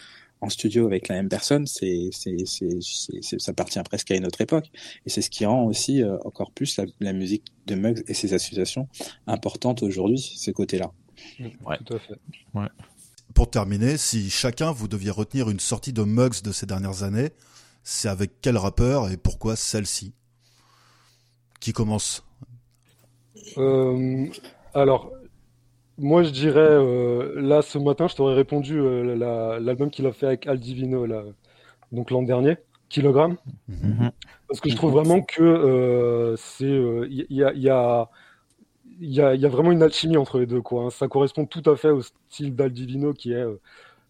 [0.45, 4.15] en studio avec la même personne, c'est, c'est, c'est, c'est, c'est- ça appartient presque à
[4.15, 4.71] une autre époque.
[5.05, 8.13] Et c'est ce qui rend aussi euh, encore plus la, la musique de Muggs et
[8.13, 8.87] ses associations
[9.27, 10.91] importantes aujourd'hui, ce côté-là.
[11.65, 11.77] Ouais.
[11.85, 12.15] Tout à fait.
[13.33, 17.31] Pour terminer, si chacun vous deviez retenir une sortie de Muggs de ces dernières années,
[17.83, 20.13] c'est avec quel rappeur et pourquoi celle-ci?
[21.59, 22.23] Qui commence?
[23.57, 24.27] Euh,
[24.73, 25.11] alors,
[25.97, 30.11] moi, je dirais, euh, là, ce matin, je t'aurais répondu euh, la- l'album qu'il a
[30.13, 31.23] fait avec Al Divino, là,
[31.91, 32.57] donc l'an dernier,
[32.89, 33.37] Kilogramme.
[33.67, 34.11] Mhm.
[34.47, 38.09] Parce que je trouve vraiment que euh, c'est, euh, il y, a, il y a,
[38.99, 40.83] il y a, il y a vraiment une alchimie entre les deux, quoi.
[40.85, 40.89] hein.
[40.89, 43.59] Ça correspond tout à fait au style d'Al Divino qui est euh,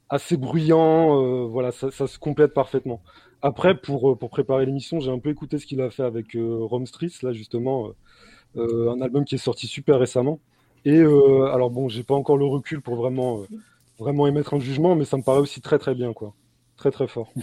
[0.09, 1.21] assez bruyant.
[1.23, 3.01] euh, voilà, ça, ça se complète parfaitement.
[3.41, 6.35] Après, pour, euh, pour préparer l'émission, j'ai un peu écouté ce qu'il a fait avec
[6.35, 7.89] euh, Rome Street, là justement,
[8.57, 10.39] euh, euh, un album qui est sorti super récemment.
[10.85, 13.45] Et euh, alors bon, j'ai pas encore le recul pour vraiment, euh,
[13.99, 16.33] vraiment émettre un jugement, mais ça me paraît aussi très très bien, quoi.
[16.77, 17.33] Très très fort.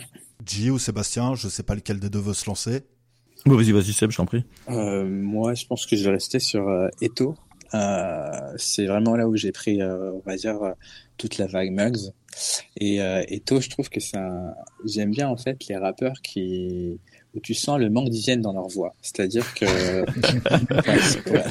[0.46, 2.82] G ou Sébastien, je sais pas lequel des deux veut se lancer.
[3.44, 4.44] Bon, vas-y, vas-y, Seb, je t'en prie.
[4.68, 7.34] Euh, moi, je pense que je vais rester sur euh, Eto.
[7.74, 10.72] Euh, c'est vraiment là où j'ai pris, euh, on va dire, euh,
[11.16, 12.12] toute la vague Mugs.
[12.76, 14.54] Et euh, Eto, je trouve que c'est un...
[14.84, 17.00] J'aime bien, en fait, les rappeurs qui
[17.34, 18.94] où tu sens le manque d'hygiène dans leur voix.
[19.02, 19.64] C'est-à-dire que...
[20.78, 21.44] Enfin, c'est- ouais.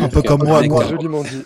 [0.00, 0.84] Un peu comme un moi, mec moi.
[0.84, 1.42] comme- Joliment dit.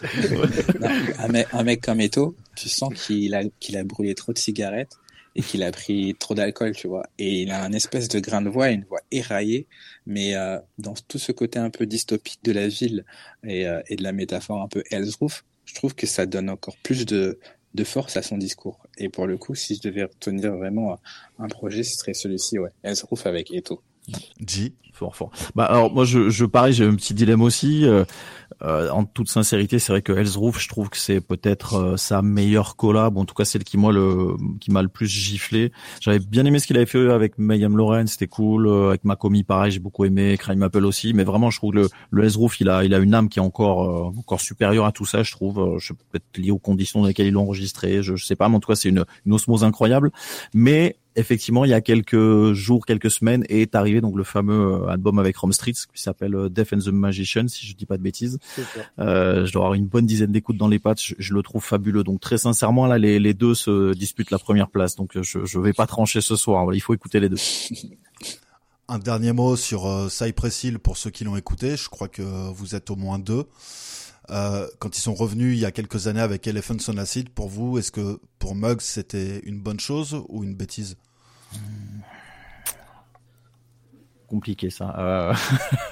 [0.81, 4.33] Non, un, mec, un mec comme Eto, tu sens qu'il a, qu'il a brûlé trop
[4.33, 4.93] de cigarettes
[5.37, 7.05] et qu'il a pris trop d'alcool, tu vois.
[7.18, 9.66] Et il a un espèce de grain de voix, une voix éraillée,
[10.07, 13.05] mais euh, dans tout ce côté un peu dystopique de la ville
[13.43, 16.49] et, euh, et de la métaphore un peu Hell's Roof, je trouve que ça donne
[16.51, 17.41] encore plus de,
[17.75, 18.79] de force à son discours.
[18.99, 20.99] Et pour le coup, si je devais retenir vraiment
[21.39, 22.70] un projet, ce serait celui-ci, ouais.
[22.83, 23.83] Hell's Roof avec Eto.
[24.47, 24.72] G.
[24.93, 25.31] Fort, fort.
[25.57, 27.85] Bah alors moi je, je pareil j'ai un petit dilemme aussi.
[27.85, 28.05] Euh,
[28.65, 31.97] euh, en toute sincérité, c'est vrai que Hell's Roof, je trouve que c'est peut-être euh,
[31.97, 35.71] sa meilleure collab, en tout cas celle qui moi le qui m'a le plus giflé.
[36.01, 38.67] J'avais bien aimé ce qu'il avait fait avec Mayhem Lauren, c'était cool.
[38.67, 40.37] Euh, avec Makomi, pareil, j'ai beaucoup aimé.
[40.39, 42.95] Crime Apple aussi, mais vraiment je trouve que le, le Hell's Roof, il a il
[42.95, 45.59] a une âme qui est encore euh, encore supérieure à tout ça, je trouve.
[45.61, 48.49] Euh, je peut-être lié aux conditions dans lesquelles ils l'ont enregistré, je, je sais pas,
[48.49, 50.11] mais en tout cas c'est une, une osmose incroyable.
[50.55, 54.89] Mais effectivement, il y a quelques jours, quelques semaines, est arrivé donc le fameux euh,
[54.89, 57.97] album avec Rome Streets qui s'appelle euh, Death and the Magician, si je dis pas
[57.97, 58.39] de bêtises.
[58.99, 61.01] Euh, je dois avoir une bonne dizaine d'écoutes dans les pattes.
[61.01, 62.05] Je, je le trouve fabuleux.
[62.05, 64.97] Donc très sincèrement, là, les, les deux se disputent la première place.
[64.97, 66.65] Donc je, je vais pas trancher ce soir.
[66.65, 67.37] Voilà, il faut écouter les deux.
[68.87, 71.77] Un dernier mot sur euh, Cypress Hill pour ceux qui l'ont écouté.
[71.77, 73.45] Je crois que vous êtes au moins deux.
[74.31, 77.49] Euh, quand ils sont revenus il y a quelques années avec Elephants on Acid, pour
[77.49, 80.97] vous, est-ce que pour Muggs c'était une bonne chose ou une bêtise?
[84.27, 84.95] Compliqué ça.
[84.99, 85.35] Euh,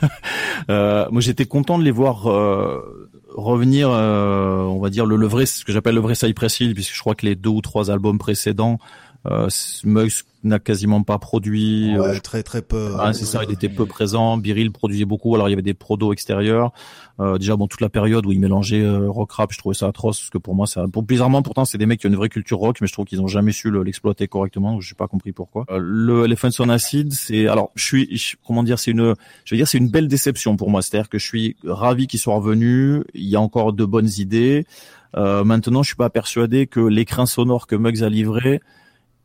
[0.71, 5.45] euh, moi j'étais content de les voir euh, revenir, on va dire le, le vrai,
[5.47, 7.91] ce que j'appelle le vrai Cypress Hill, puisque je crois que les deux ou trois
[7.91, 8.79] albums précédents,
[9.27, 9.49] euh,
[9.85, 11.97] Muggs n'a quasiment pas produit.
[11.97, 12.95] Ouais, euh, très très peu.
[12.99, 14.37] Ah, c'est ça, il était peu présent.
[14.37, 15.35] Biril produisait beaucoup.
[15.37, 16.73] Alors il y avait des prodos extérieurs.
[17.21, 19.87] Euh, déjà bon toute la période où il mélangeait euh, rock rap, je trouvais ça
[19.87, 22.17] atroce parce que pour moi ça, pour bizarrement pourtant c'est des mecs qui ont une
[22.17, 24.73] vraie culture rock, mais je trouve qu'ils ont jamais su le- l'exploiter correctement.
[24.73, 25.67] Donc, j'ai pas compris pourquoi.
[25.71, 29.15] Euh, le Elephants on Acid, c'est alors je suis je- comment dire, c'est une,
[29.45, 30.83] je veux dire c'est une belle déception pour moi.
[30.83, 33.05] C'est-à-dire que je suis ravi qu'ils soient revenus.
[33.15, 34.67] Il y a encore de bonnes idées.
[35.15, 38.61] Euh, maintenant, je suis pas persuadé que l'écrin sonore que Muggs a livré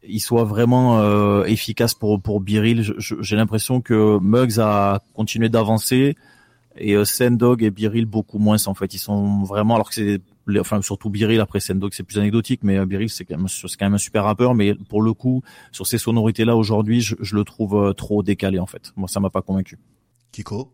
[0.04, 2.82] il soit vraiment euh, efficace pour pour Biril.
[2.84, 6.16] Je- je- J'ai l'impression que Muggs a continué d'avancer
[6.78, 8.94] et euh, Sendog et Biril beaucoup moins en fait.
[8.94, 10.22] Ils sont vraiment alors que c'est
[10.60, 13.68] enfin surtout Biril après Sendog c'est plus anecdotique mais euh, Biril c'est quand même c'est
[13.78, 15.42] quand même un super rappeur mais pour le coup
[15.74, 18.94] sur ces sonorités là aujourd'hui je, je le trouve euh, trop décalé en fait.
[18.96, 19.78] Moi ça m'a pas convaincu.
[20.32, 20.72] Kiko?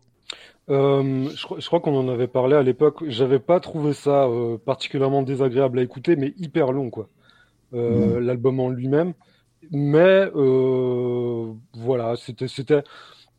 [0.70, 3.02] Euh, je, crois- je crois qu'on en avait parlé à l'époque.
[3.08, 7.08] J'avais pas trouvé ça euh, particulièrement désagréable à écouter, mais hyper long, quoi.
[7.74, 9.14] Euh, L'album en lui-même.
[9.70, 12.82] Mais euh, voilà, c'était c'était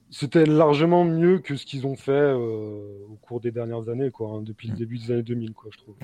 [0.09, 4.29] c'était largement mieux que ce qu'ils ont fait euh, au cours des dernières années, quoi,
[4.29, 5.95] hein, depuis le début des années 2000, quoi, je trouve.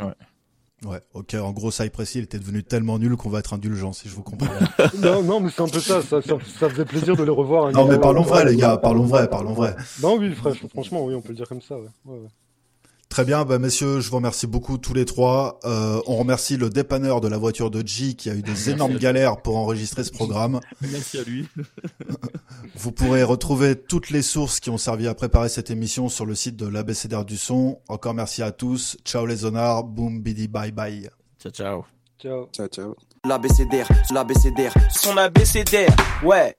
[0.84, 1.36] Ouais, ok.
[1.36, 4.24] En gros, Cypress Hill était devenu tellement nul qu'on va être indulgent, si je vous
[4.24, 4.48] comprends.
[4.98, 7.68] non, non, mais c'est un peu ça, ça, ça, ça faisait plaisir de les revoir.
[7.68, 7.72] hein.
[7.72, 8.78] non, mais parlons vrai, les gars.
[8.78, 9.76] Parlons vrai, parlons vrai.
[10.02, 11.88] Non, oui, frère, franchement, oui, on peut le dire comme ça, ouais.
[12.06, 12.30] ouais, ouais.
[13.12, 15.60] Très bien, bah messieurs, je vous remercie beaucoup tous les trois.
[15.66, 18.98] Euh, on remercie le dépanneur de la voiture de G qui a eu des énormes
[18.98, 20.62] galères pour enregistrer ce programme.
[20.82, 21.46] Merci à lui.
[22.76, 26.36] Vous pourrez retrouver toutes les sources qui ont servi à préparer cette émission sur le
[26.36, 27.80] site de l'ABCDR du son.
[27.90, 28.96] Encore merci à tous.
[29.04, 29.84] Ciao les honnards.
[29.84, 31.10] Boom, bidi, bye bye.
[31.38, 31.86] Ciao ciao.
[32.18, 32.48] Ciao.
[32.54, 32.96] Ciao, ciao.
[33.26, 34.72] L'ABCDR, l'ABCDR.
[34.90, 35.94] Son abécédaire,
[36.24, 36.56] ouais.